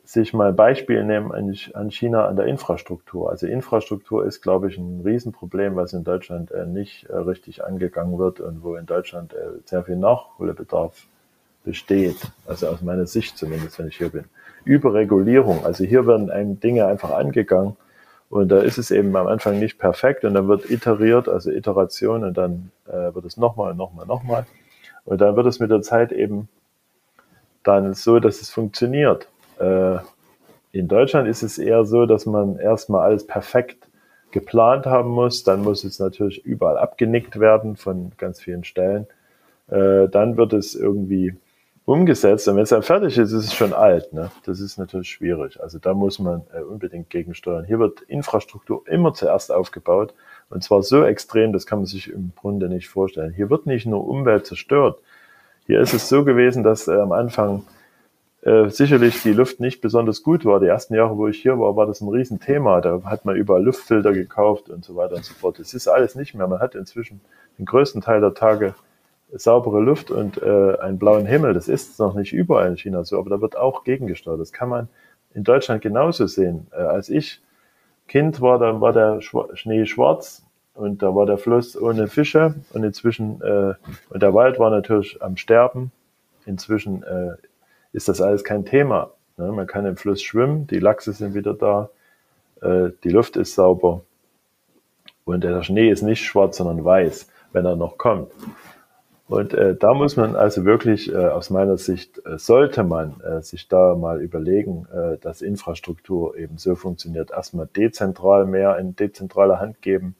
sich 0.07 0.33
mal 0.33 0.53
Beispiel 0.53 1.03
nehmen 1.03 1.33
an 1.73 1.91
China 1.91 2.27
an 2.27 2.37
der 2.37 2.45
Infrastruktur. 2.45 3.29
Also 3.29 3.45
Infrastruktur 3.45 4.25
ist, 4.25 4.41
glaube 4.41 4.69
ich, 4.69 4.77
ein 4.77 5.01
Riesenproblem, 5.03 5.75
was 5.75 5.91
in 5.91 6.05
Deutschland 6.05 6.49
äh, 6.51 6.65
nicht 6.65 7.09
äh, 7.09 7.15
richtig 7.17 7.65
angegangen 7.65 8.17
wird 8.17 8.39
und 8.39 8.63
wo 8.63 8.77
in 8.77 8.85
Deutschland 8.85 9.33
äh, 9.33 9.59
sehr 9.65 9.83
viel 9.83 9.97
Nachholbedarf 9.97 11.07
besteht. 11.65 12.31
Also 12.45 12.67
aus 12.69 12.81
meiner 12.81 13.05
Sicht 13.05 13.37
zumindest, 13.37 13.77
wenn 13.79 13.89
ich 13.89 13.97
hier 13.97 14.07
bin. 14.07 14.23
Überregulierung. 14.63 15.65
Also 15.65 15.83
hier 15.83 16.07
werden 16.07 16.31
einem 16.31 16.57
Dinge 16.61 16.85
einfach 16.85 17.11
angegangen 17.11 17.75
und 18.29 18.47
da 18.47 18.59
ist 18.59 18.77
es 18.77 18.91
eben 18.91 19.13
am 19.13 19.27
Anfang 19.27 19.59
nicht 19.59 19.77
perfekt 19.77 20.23
und 20.23 20.35
dann 20.35 20.47
wird 20.47 20.69
iteriert, 20.69 21.27
also 21.27 21.51
Iteration 21.51 22.23
und 22.23 22.37
dann 22.37 22.71
wird 22.85 23.23
es 23.25 23.37
nochmal, 23.37 23.73
nochmal, 23.75 24.05
nochmal. 24.05 24.45
Und 25.05 25.21
dann 25.21 25.37
wird 25.37 25.47
es 25.47 25.59
mit 25.59 25.71
der 25.71 25.81
Zeit 25.81 26.11
eben 26.11 26.49
dann 27.63 27.93
so, 27.93 28.19
dass 28.19 28.41
es 28.41 28.49
funktioniert. 28.49 29.29
Äh, 29.59 29.97
in 30.71 30.87
Deutschland 30.87 31.27
ist 31.27 31.43
es 31.43 31.57
eher 31.57 31.85
so, 31.85 32.05
dass 32.05 32.25
man 32.25 32.57
erstmal 32.57 33.01
alles 33.01 33.25
perfekt 33.25 33.87
geplant 34.31 34.85
haben 34.85 35.09
muss. 35.09 35.43
Dann 35.43 35.61
muss 35.61 35.83
es 35.83 35.99
natürlich 35.99 36.45
überall 36.45 36.77
abgenickt 36.77 37.39
werden 37.39 37.75
von 37.75 38.11
ganz 38.17 38.41
vielen 38.41 38.63
Stellen. 38.63 39.07
Äh, 39.69 40.07
dann 40.09 40.37
wird 40.37 40.53
es 40.53 40.75
irgendwie 40.75 41.35
umgesetzt. 41.85 42.47
Und 42.49 42.57
wenn 42.57 42.63
es 42.63 42.69
dann 42.69 42.83
fertig 42.83 43.17
ist, 43.17 43.31
ist 43.31 43.45
es 43.45 43.53
schon 43.53 43.73
alt. 43.73 44.11
Ne? 44.11 44.29
Das 44.45 44.59
ist 44.59 44.77
natürlich 44.77 45.09
schwierig. 45.09 45.61
Also 45.61 45.79
da 45.79 45.93
muss 45.93 46.19
man 46.19 46.41
äh, 46.53 46.61
unbedingt 46.61 47.09
gegensteuern. 47.09 47.63
Hier 47.63 47.79
wird 47.79 48.01
Infrastruktur 48.01 48.83
immer 48.87 49.13
zuerst 49.13 49.53
aufgebaut. 49.53 50.13
Und 50.49 50.63
zwar 50.63 50.83
so 50.83 51.03
extrem, 51.03 51.53
das 51.53 51.65
kann 51.65 51.79
man 51.79 51.85
sich 51.85 52.11
im 52.11 52.33
Grunde 52.35 52.67
nicht 52.67 52.89
vorstellen. 52.89 53.33
Hier 53.33 53.49
wird 53.49 53.65
nicht 53.65 53.85
nur 53.85 54.05
Umwelt 54.05 54.45
zerstört. 54.45 54.99
Hier 55.65 55.79
ist 55.79 55.93
es 55.93 56.09
so 56.09 56.25
gewesen, 56.25 56.63
dass 56.63 56.89
äh, 56.89 56.95
am 56.95 57.13
Anfang 57.13 57.63
äh, 58.47 58.69
sicherlich 58.69 59.21
die 59.23 59.33
Luft 59.33 59.60
nicht 59.60 59.81
besonders 59.81 60.23
gut 60.23 60.45
war. 60.45 60.62
Die 60.62 60.67
ersten 60.67 60.95
Jahre, 60.95 61.17
wo 61.17 61.27
ich 61.27 61.41
hier 61.41 61.60
war, 61.60 61.75
war 61.75 61.86
das 61.86 61.99
ein 61.99 62.07
Riesenthema. 62.07 62.79
Da 62.79 63.01
hat 63.03 63.25
man 63.25 63.36
überall 63.36 63.62
Luftfilter 63.62 64.13
gekauft 64.13 64.69
und 64.69 64.86
so 64.86 64.95
weiter 64.95 65.15
und 65.15 65.25
so 65.25 65.33
fort. 65.33 65.60
Das 65.60 65.73
ist 65.73 65.89
alles 65.89 66.15
nicht 66.15 66.33
mehr. 66.33 66.47
Man 66.47 66.62
hat 66.62 66.73
inzwischen 66.73 67.19
den 67.60 67.65
größten 67.65 68.01
Teil 68.01 68.21
der 68.21 68.33
Tage 68.33 68.73
saubere 69.33 69.81
Luft 69.81 70.12
und 70.12 70.41
äh, 70.41 70.77
einen 70.79 70.97
blauen 70.97 71.25
Himmel. 71.25 71.53
Das 71.53 71.67
ist 71.67 71.99
noch 71.99 72.15
nicht 72.15 72.31
überall 72.31 72.69
in 72.69 72.77
China 72.77 73.03
so, 73.03 73.19
aber 73.19 73.29
da 73.31 73.41
wird 73.41 73.57
auch 73.57 73.83
gegengesteuert. 73.83 74.39
Das 74.39 74.53
kann 74.53 74.69
man 74.69 74.88
in 75.33 75.43
Deutschland 75.43 75.81
genauso 75.81 76.25
sehen. 76.25 76.67
Äh, 76.71 76.77
als 76.77 77.10
ich 77.10 77.41
Kind 78.07 78.39
war, 78.39 78.60
da 78.60 78.79
war 78.79 78.93
der 78.93 79.19
Schnee 79.19 79.86
schwarz 79.86 80.45
und 80.73 81.03
da 81.03 81.13
war 81.13 81.25
der 81.25 81.38
Fluss 81.38 81.75
ohne 81.75 82.07
Fische 82.07 82.55
und 82.71 82.86
inzwischen 82.86 83.41
äh, 83.41 83.73
und 84.10 84.23
der 84.23 84.33
Wald 84.33 84.57
war 84.57 84.69
natürlich 84.69 85.21
am 85.21 85.36
Sterben. 85.36 85.91
Inzwischen 86.45 87.03
äh, 87.03 87.31
ist 87.93 88.08
das 88.10 88.21
alles 88.21 88.43
kein 88.43 88.65
Thema. 88.65 89.12
Ne? 89.38 89.52
Man 89.52 89.67
kann 89.67 89.86
im 89.86 89.97
Fluss 89.97 90.21
schwimmen, 90.21 90.67
die 90.67 90.80
Lachse 90.80 91.13
sind 91.13 91.34
wieder 91.34 91.54
da. 91.54 91.89
äh, 92.62 92.91
die 93.04 93.10
Luft 93.10 93.38
ist 93.38 93.56
sauber 93.56 94.02
und 95.26 95.43
der 95.43 95.63
Schnee 95.63 95.89
ist 95.89 96.02
nicht 96.04 96.23
schwarz, 96.23 96.58
sondern 96.58 96.84
weiß, 96.84 97.28
wenn 97.52 97.65
er 97.65 97.76
noch 97.76 97.97
kommt. 97.97 98.32
Und 99.28 99.54
äh, 99.54 99.76
da 99.76 99.93
muss 99.93 100.15
man 100.15 100.38
also 100.38 100.63
wirklich 100.63 101.12
äh, 101.12 101.17
aus 101.17 101.50
meiner 101.50 101.78
Sicht, 101.78 102.26
äh, 102.26 102.38
sollte 102.38 102.84
man 102.84 103.19
äh, 103.19 103.41
sich 103.41 103.67
da 103.67 103.93
mal 103.95 104.21
überlegen, 104.21 104.88
äh, 104.93 105.17
dass 105.17 105.41
Infrastruktur 105.41 106.38
eben 106.38 106.58
so 106.58 106.76
funktioniert. 106.76 107.32
Erstmal 107.32 107.67
dezentral 107.67 108.45
mehr 108.45 108.78
in 108.78 108.95
dezentraler 108.95 109.60
Hand 109.60 109.82
geben, 109.82 110.15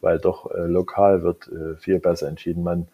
weil 0.00 0.18
doch 0.18 0.50
äh, 0.50 0.62
lokal 0.62 1.22
wird 1.22 1.48
äh, 1.48 1.76
viel 1.76 1.98
besser 1.98 2.28
entschieden. 2.28 2.62
Man 2.62 2.88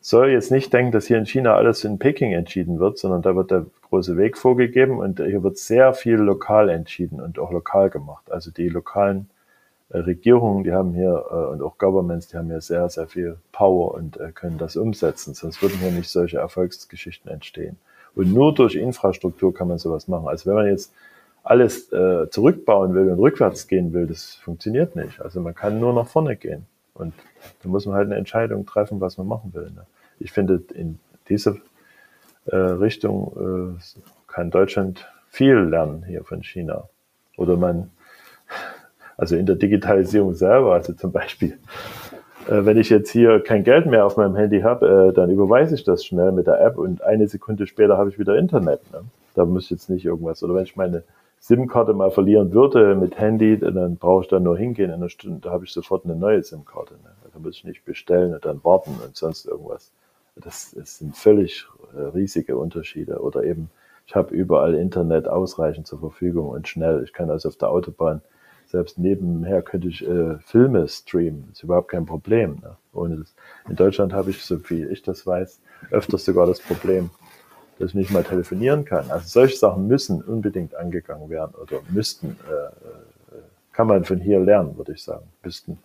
soll 0.00 0.30
jetzt 0.30 0.50
nicht 0.50 0.72
denken, 0.72 0.92
dass 0.92 1.06
hier 1.06 1.18
in 1.18 1.26
China 1.26 1.54
alles 1.54 1.84
in 1.84 1.98
Peking 1.98 2.32
entschieden 2.32 2.78
wird, 2.78 2.98
sondern 2.98 3.22
da 3.22 3.36
wird 3.36 3.50
der 3.50 3.66
große 3.90 4.16
Weg 4.16 4.38
vorgegeben 4.38 4.98
und 4.98 5.20
hier 5.20 5.42
wird 5.42 5.58
sehr 5.58 5.92
viel 5.92 6.16
lokal 6.16 6.68
entschieden 6.68 7.20
und 7.20 7.38
auch 7.38 7.50
lokal 7.50 7.90
gemacht. 7.90 8.30
Also 8.30 8.50
die 8.50 8.68
lokalen 8.68 9.28
äh, 9.90 9.98
Regierungen, 9.98 10.64
die 10.64 10.72
haben 10.72 10.94
hier 10.94 11.24
äh, 11.30 11.52
und 11.52 11.62
auch 11.62 11.76
Governments, 11.76 12.28
die 12.28 12.36
haben 12.36 12.48
hier 12.48 12.60
sehr, 12.60 12.88
sehr 12.88 13.08
viel 13.08 13.36
Power 13.52 13.94
und 13.94 14.18
äh, 14.18 14.32
können 14.32 14.56
das 14.56 14.76
umsetzen. 14.76 15.34
Sonst 15.34 15.60
würden 15.60 15.78
hier 15.78 15.90
nicht 15.90 16.08
solche 16.08 16.38
Erfolgsgeschichten 16.38 17.30
entstehen. 17.30 17.76
Und 18.14 18.32
nur 18.32 18.54
durch 18.54 18.76
Infrastruktur 18.76 19.52
kann 19.52 19.68
man 19.68 19.78
sowas 19.78 20.08
machen. 20.08 20.28
Also 20.28 20.46
wenn 20.46 20.56
man 20.56 20.66
jetzt 20.66 20.92
alles 21.42 21.88
zurückbauen 21.88 22.92
will 22.92 23.08
und 23.08 23.18
rückwärts 23.18 23.66
gehen 23.66 23.94
will, 23.94 24.06
das 24.06 24.34
funktioniert 24.34 24.94
nicht. 24.94 25.22
Also 25.22 25.40
man 25.40 25.54
kann 25.54 25.80
nur 25.80 25.94
nach 25.94 26.06
vorne 26.06 26.36
gehen. 26.36 26.66
Und 27.00 27.14
da 27.62 27.68
muss 27.68 27.86
man 27.86 27.96
halt 27.96 28.06
eine 28.06 28.16
Entscheidung 28.16 28.66
treffen, 28.66 29.00
was 29.00 29.18
man 29.18 29.26
machen 29.26 29.52
will. 29.54 29.70
Ne? 29.74 29.86
Ich 30.18 30.32
finde, 30.32 30.62
in 30.74 30.98
diese 31.28 31.60
äh, 32.46 32.56
Richtung 32.56 33.78
äh, 33.78 34.02
kann 34.26 34.50
Deutschland 34.50 35.06
viel 35.28 35.56
lernen 35.56 36.04
hier 36.04 36.24
von 36.24 36.42
China. 36.42 36.88
Oder 37.36 37.56
man 37.56 37.90
also 39.20 39.36
in 39.36 39.44
der 39.44 39.56
Digitalisierung 39.56 40.32
selber, 40.32 40.72
also 40.72 40.94
zum 40.94 41.12
Beispiel, 41.12 41.58
äh, 42.48 42.64
wenn 42.64 42.78
ich 42.78 42.88
jetzt 42.88 43.10
hier 43.10 43.40
kein 43.40 43.64
Geld 43.64 43.84
mehr 43.84 44.06
auf 44.06 44.16
meinem 44.16 44.34
Handy 44.34 44.62
habe, 44.62 45.10
äh, 45.10 45.12
dann 45.12 45.28
überweise 45.28 45.74
ich 45.74 45.84
das 45.84 46.06
schnell 46.06 46.32
mit 46.32 46.46
der 46.46 46.58
App 46.60 46.78
und 46.78 47.02
eine 47.02 47.28
Sekunde 47.28 47.66
später 47.66 47.98
habe 47.98 48.08
ich 48.08 48.18
wieder 48.18 48.38
Internet. 48.38 48.80
Ne? 48.92 49.02
Da 49.34 49.44
muss 49.44 49.64
ich 49.64 49.70
jetzt 49.70 49.90
nicht 49.90 50.06
irgendwas, 50.06 50.42
oder 50.42 50.54
wenn 50.54 50.64
ich 50.64 50.74
meine 50.74 51.02
SIM-Karte 51.40 51.94
mal 51.94 52.10
verlieren 52.10 52.52
würde 52.52 52.94
mit 52.94 53.18
Handy, 53.18 53.58
dann 53.58 53.96
brauche 53.96 54.22
ich 54.22 54.28
da 54.28 54.38
nur 54.38 54.58
hingehen 54.58 54.90
in 54.90 54.96
einer 54.96 55.08
Stunde, 55.08 55.50
habe 55.50 55.64
ich 55.64 55.72
sofort 55.72 56.04
eine 56.04 56.14
neue 56.14 56.42
SIM-Karte. 56.42 56.94
Ne? 56.94 57.10
Da 57.32 57.38
muss 57.38 57.56
ich 57.56 57.64
nicht 57.64 57.84
bestellen 57.84 58.34
und 58.34 58.44
dann 58.44 58.62
warten 58.62 58.98
und 59.04 59.16
sonst 59.16 59.46
irgendwas. 59.46 59.90
Das, 60.36 60.74
das 60.76 60.98
sind 60.98 61.16
völlig 61.16 61.66
äh, 61.96 62.00
riesige 62.00 62.56
Unterschiede. 62.56 63.20
Oder 63.20 63.44
eben, 63.44 63.70
ich 64.06 64.14
habe 64.14 64.34
überall 64.34 64.74
Internet 64.74 65.28
ausreichend 65.28 65.86
zur 65.86 66.00
Verfügung 66.00 66.48
und 66.50 66.68
schnell. 66.68 67.02
Ich 67.04 67.12
kann 67.12 67.30
also 67.30 67.48
auf 67.48 67.56
der 67.56 67.70
Autobahn 67.70 68.20
selbst 68.70 68.98
nebenher 68.98 69.62
könnte 69.62 69.88
ich 69.88 70.06
äh, 70.06 70.38
Filme 70.38 70.86
streamen. 70.86 71.46
Das 71.48 71.58
ist 71.58 71.64
überhaupt 71.64 71.88
kein 71.88 72.06
Problem. 72.06 72.60
Ne? 72.62 72.76
Ohne 72.92 73.16
das. 73.16 73.34
In 73.68 73.74
Deutschland 73.74 74.12
habe 74.12 74.30
ich, 74.30 74.44
so 74.44 74.58
viel 74.58 74.92
ich 74.92 75.02
das 75.02 75.26
weiß, 75.26 75.60
öfters 75.90 76.24
sogar 76.24 76.46
das 76.46 76.60
Problem, 76.60 77.10
dass 77.80 77.90
ich 77.90 77.94
nicht 77.94 78.10
mal 78.10 78.22
telefonieren 78.22 78.84
kann. 78.84 79.10
Also 79.10 79.26
solche 79.26 79.56
Sachen 79.56 79.88
müssen 79.88 80.22
unbedingt 80.22 80.74
angegangen 80.74 81.30
werden 81.30 81.54
oder 81.54 81.80
müssten, 81.88 82.36
äh, 82.48 82.66
äh, 82.66 83.42
kann 83.72 83.86
man 83.86 84.04
von 84.04 84.18
hier 84.18 84.38
lernen, 84.38 84.76
würde 84.76 84.92
ich 84.92 85.02
sagen, 85.02 85.24
müssten 85.42 85.78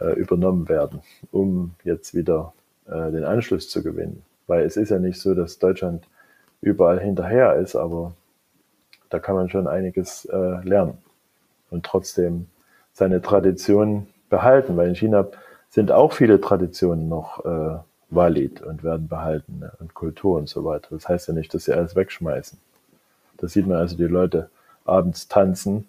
äh, 0.00 0.14
übernommen 0.14 0.70
werden, 0.70 1.02
um 1.30 1.74
jetzt 1.84 2.14
wieder 2.14 2.54
äh, 2.86 3.10
den 3.10 3.24
Anschluss 3.24 3.68
zu 3.68 3.82
gewinnen. 3.82 4.22
Weil 4.46 4.64
es 4.64 4.78
ist 4.78 4.88
ja 4.88 4.98
nicht 4.98 5.20
so, 5.20 5.34
dass 5.34 5.58
Deutschland 5.58 6.08
überall 6.62 6.98
hinterher 6.98 7.56
ist, 7.56 7.76
aber 7.76 8.14
da 9.10 9.18
kann 9.18 9.34
man 9.34 9.50
schon 9.50 9.66
einiges 9.66 10.24
äh, 10.24 10.66
lernen 10.66 10.96
und 11.70 11.84
trotzdem 11.84 12.46
seine 12.94 13.20
Tradition 13.20 14.06
behalten, 14.30 14.78
weil 14.78 14.88
in 14.88 14.94
China 14.94 15.26
sind 15.68 15.92
auch 15.92 16.14
viele 16.14 16.40
Traditionen 16.40 17.10
noch 17.10 17.44
äh, 17.44 17.78
valid 18.14 18.60
und 18.62 18.84
werden 18.84 19.08
behalten 19.08 19.58
ne? 19.60 19.72
und 19.80 19.94
Kultur 19.94 20.38
und 20.38 20.48
so 20.48 20.64
weiter. 20.64 20.88
Das 20.90 21.08
heißt 21.08 21.28
ja 21.28 21.34
nicht, 21.34 21.52
dass 21.54 21.64
sie 21.64 21.72
alles 21.72 21.96
wegschmeißen. 21.96 22.58
Da 23.38 23.48
sieht 23.48 23.66
man 23.66 23.78
also 23.78 23.96
die 23.96 24.04
Leute 24.04 24.50
abends 24.84 25.28
tanzen 25.28 25.86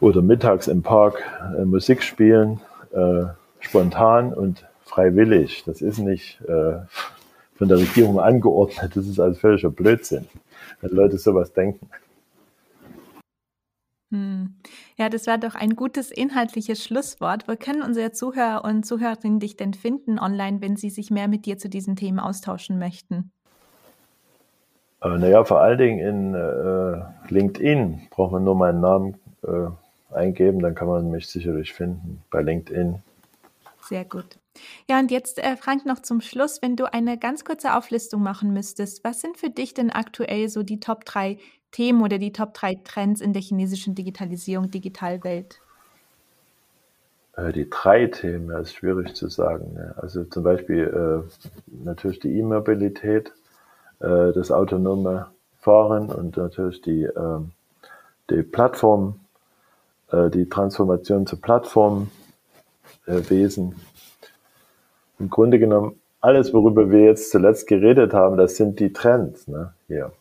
oder 0.00 0.22
mittags 0.22 0.68
im 0.68 0.82
Park 0.82 1.22
äh, 1.56 1.64
Musik 1.64 2.02
spielen, 2.02 2.60
äh, 2.92 3.24
spontan 3.60 4.32
und 4.32 4.66
freiwillig. 4.84 5.64
Das 5.64 5.80
ist 5.80 5.98
nicht 5.98 6.40
äh, 6.42 6.80
von 7.54 7.68
der 7.68 7.78
Regierung 7.78 8.18
angeordnet. 8.18 8.96
Das 8.96 9.06
ist 9.06 9.20
also 9.20 9.38
völliger 9.38 9.70
Blödsinn, 9.70 10.26
wenn 10.80 10.90
Leute 10.90 11.18
sowas 11.18 11.52
denken. 11.52 11.88
Hm. 14.10 14.54
Ja, 15.02 15.08
das 15.08 15.26
war 15.26 15.36
doch 15.36 15.56
ein 15.56 15.74
gutes 15.74 16.12
inhaltliches 16.12 16.84
Schlusswort. 16.84 17.48
Wo 17.48 17.56
können 17.56 17.82
unsere 17.82 18.12
Zuhörer 18.12 18.64
und 18.64 18.86
Zuhörerinnen 18.86 19.40
dich 19.40 19.56
denn 19.56 19.74
finden 19.74 20.20
online, 20.20 20.60
wenn 20.60 20.76
sie 20.76 20.90
sich 20.90 21.10
mehr 21.10 21.26
mit 21.26 21.44
dir 21.44 21.58
zu 21.58 21.68
diesen 21.68 21.96
Themen 21.96 22.20
austauschen 22.20 22.78
möchten? 22.78 23.32
Äh, 25.02 25.18
naja, 25.18 25.42
vor 25.42 25.60
allen 25.60 25.78
Dingen 25.78 25.98
in 25.98 26.34
äh, 26.36 27.32
LinkedIn 27.34 28.02
braucht 28.10 28.30
man 28.30 28.44
nur 28.44 28.54
meinen 28.54 28.80
Namen 28.80 29.16
äh, 29.42 30.14
eingeben, 30.14 30.60
dann 30.60 30.76
kann 30.76 30.86
man 30.86 31.10
mich 31.10 31.26
sicherlich 31.26 31.72
finden 31.72 32.22
bei 32.30 32.40
LinkedIn. 32.40 33.02
Sehr 33.80 34.04
gut. 34.04 34.38
Ja, 34.88 35.00
und 35.00 35.10
jetzt, 35.10 35.42
äh, 35.42 35.56
Frank, 35.56 35.84
noch 35.84 35.98
zum 35.98 36.20
Schluss, 36.20 36.62
wenn 36.62 36.76
du 36.76 36.92
eine 36.92 37.18
ganz 37.18 37.44
kurze 37.44 37.74
Auflistung 37.74 38.22
machen 38.22 38.52
müsstest, 38.52 39.02
was 39.02 39.20
sind 39.20 39.36
für 39.36 39.50
dich 39.50 39.74
denn 39.74 39.90
aktuell 39.90 40.48
so 40.48 40.62
die 40.62 40.78
Top 40.78 41.04
3 41.04 41.38
Themen 41.72 42.02
oder 42.02 42.18
die 42.18 42.32
Top 42.32 42.54
3 42.54 42.80
Trends 42.84 43.20
in 43.20 43.32
der 43.32 43.42
chinesischen 43.42 43.94
Digitalisierung, 43.94 44.70
Digitalwelt? 44.70 45.60
Äh, 47.36 47.52
die 47.52 47.68
drei 47.68 48.06
Themen, 48.06 48.48
das 48.48 48.68
ist 48.68 48.74
schwierig 48.76 49.14
zu 49.14 49.28
sagen. 49.28 49.76
Also 49.96 50.24
zum 50.24 50.42
Beispiel 50.44 50.84
äh, 50.84 51.22
natürlich 51.84 52.20
die 52.20 52.38
E-Mobilität, 52.38 53.32
äh, 54.00 54.32
das 54.32 54.50
autonome 54.50 55.26
Fahren 55.58 56.10
und 56.10 56.36
natürlich 56.36 56.82
die, 56.82 57.04
äh, 57.04 57.40
die 58.30 58.42
Plattform, 58.42 59.20
äh, 60.10 60.28
die 60.30 60.48
Transformation 60.48 61.26
zu 61.26 61.36
Plattformwesen. 61.40 62.10
Im 65.18 65.30
Grunde 65.30 65.58
genommen, 65.58 65.98
alles, 66.20 66.52
worüber 66.52 66.90
wir 66.90 67.00
jetzt 67.04 67.30
zuletzt 67.30 67.66
geredet 67.66 68.12
haben, 68.12 68.36
das 68.36 68.56
sind 68.56 68.78
die 68.78 68.92
Trends 68.92 69.48
ne, 69.48 69.72
hier. 69.88 70.12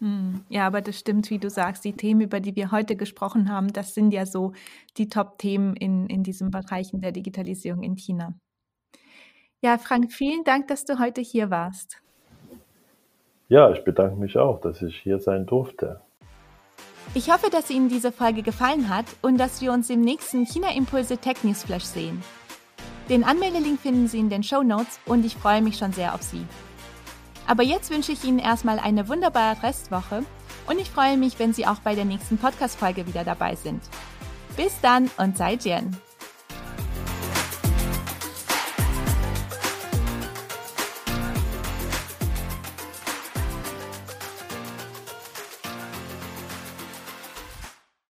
Hm, 0.00 0.44
ja, 0.48 0.66
aber 0.66 0.80
das 0.80 0.98
stimmt, 0.98 1.28
wie 1.30 1.38
du 1.38 1.50
sagst, 1.50 1.84
die 1.84 1.92
Themen, 1.92 2.20
über 2.20 2.40
die 2.40 2.54
wir 2.54 2.70
heute 2.70 2.94
gesprochen 2.94 3.50
haben, 3.50 3.72
das 3.72 3.94
sind 3.94 4.12
ja 4.12 4.26
so 4.26 4.52
die 4.96 5.08
Top-Themen 5.08 5.74
in, 5.74 6.06
in 6.06 6.22
diesen 6.22 6.50
Bereichen 6.50 7.00
der 7.00 7.12
Digitalisierung 7.12 7.82
in 7.82 7.96
China. 7.96 8.34
Ja, 9.60 9.76
Frank, 9.76 10.12
vielen 10.12 10.44
Dank, 10.44 10.68
dass 10.68 10.84
du 10.84 11.00
heute 11.00 11.20
hier 11.20 11.50
warst. 11.50 12.00
Ja, 13.48 13.72
ich 13.72 13.82
bedanke 13.82 14.16
mich 14.16 14.36
auch, 14.36 14.60
dass 14.60 14.82
ich 14.82 14.96
hier 14.98 15.18
sein 15.18 15.46
durfte. 15.46 16.00
Ich 17.14 17.32
hoffe, 17.32 17.50
dass 17.50 17.70
Ihnen 17.70 17.88
diese 17.88 18.12
Folge 18.12 18.42
gefallen 18.42 18.90
hat 18.90 19.06
und 19.22 19.38
dass 19.38 19.62
wir 19.62 19.72
uns 19.72 19.88
im 19.88 20.02
nächsten 20.02 20.44
China 20.44 20.72
Impulse 20.76 21.16
Tech 21.16 21.42
News 21.42 21.64
Flash 21.64 21.84
sehen. 21.84 22.22
Den 23.08 23.24
Anmeldelink 23.24 23.80
finden 23.80 24.06
Sie 24.06 24.18
in 24.18 24.28
den 24.28 24.42
Show 24.42 24.62
Notes 24.62 25.00
und 25.06 25.24
ich 25.24 25.34
freue 25.34 25.62
mich 25.62 25.78
schon 25.78 25.92
sehr 25.92 26.14
auf 26.14 26.22
Sie. 26.22 26.46
Aber 27.48 27.62
jetzt 27.62 27.90
wünsche 27.90 28.12
ich 28.12 28.22
Ihnen 28.24 28.38
erstmal 28.38 28.78
eine 28.78 29.08
wunderbare 29.08 29.62
Restwoche 29.62 30.22
und 30.66 30.78
ich 30.78 30.90
freue 30.90 31.16
mich, 31.16 31.38
wenn 31.38 31.54
Sie 31.54 31.66
auch 31.66 31.78
bei 31.78 31.94
der 31.94 32.04
nächsten 32.04 32.36
Podcast-Folge 32.36 33.06
wieder 33.06 33.24
dabei 33.24 33.56
sind. 33.56 33.82
Bis 34.54 34.78
dann 34.82 35.10
und 35.16 35.36
sei 35.38 35.54
Jen! 35.54 35.96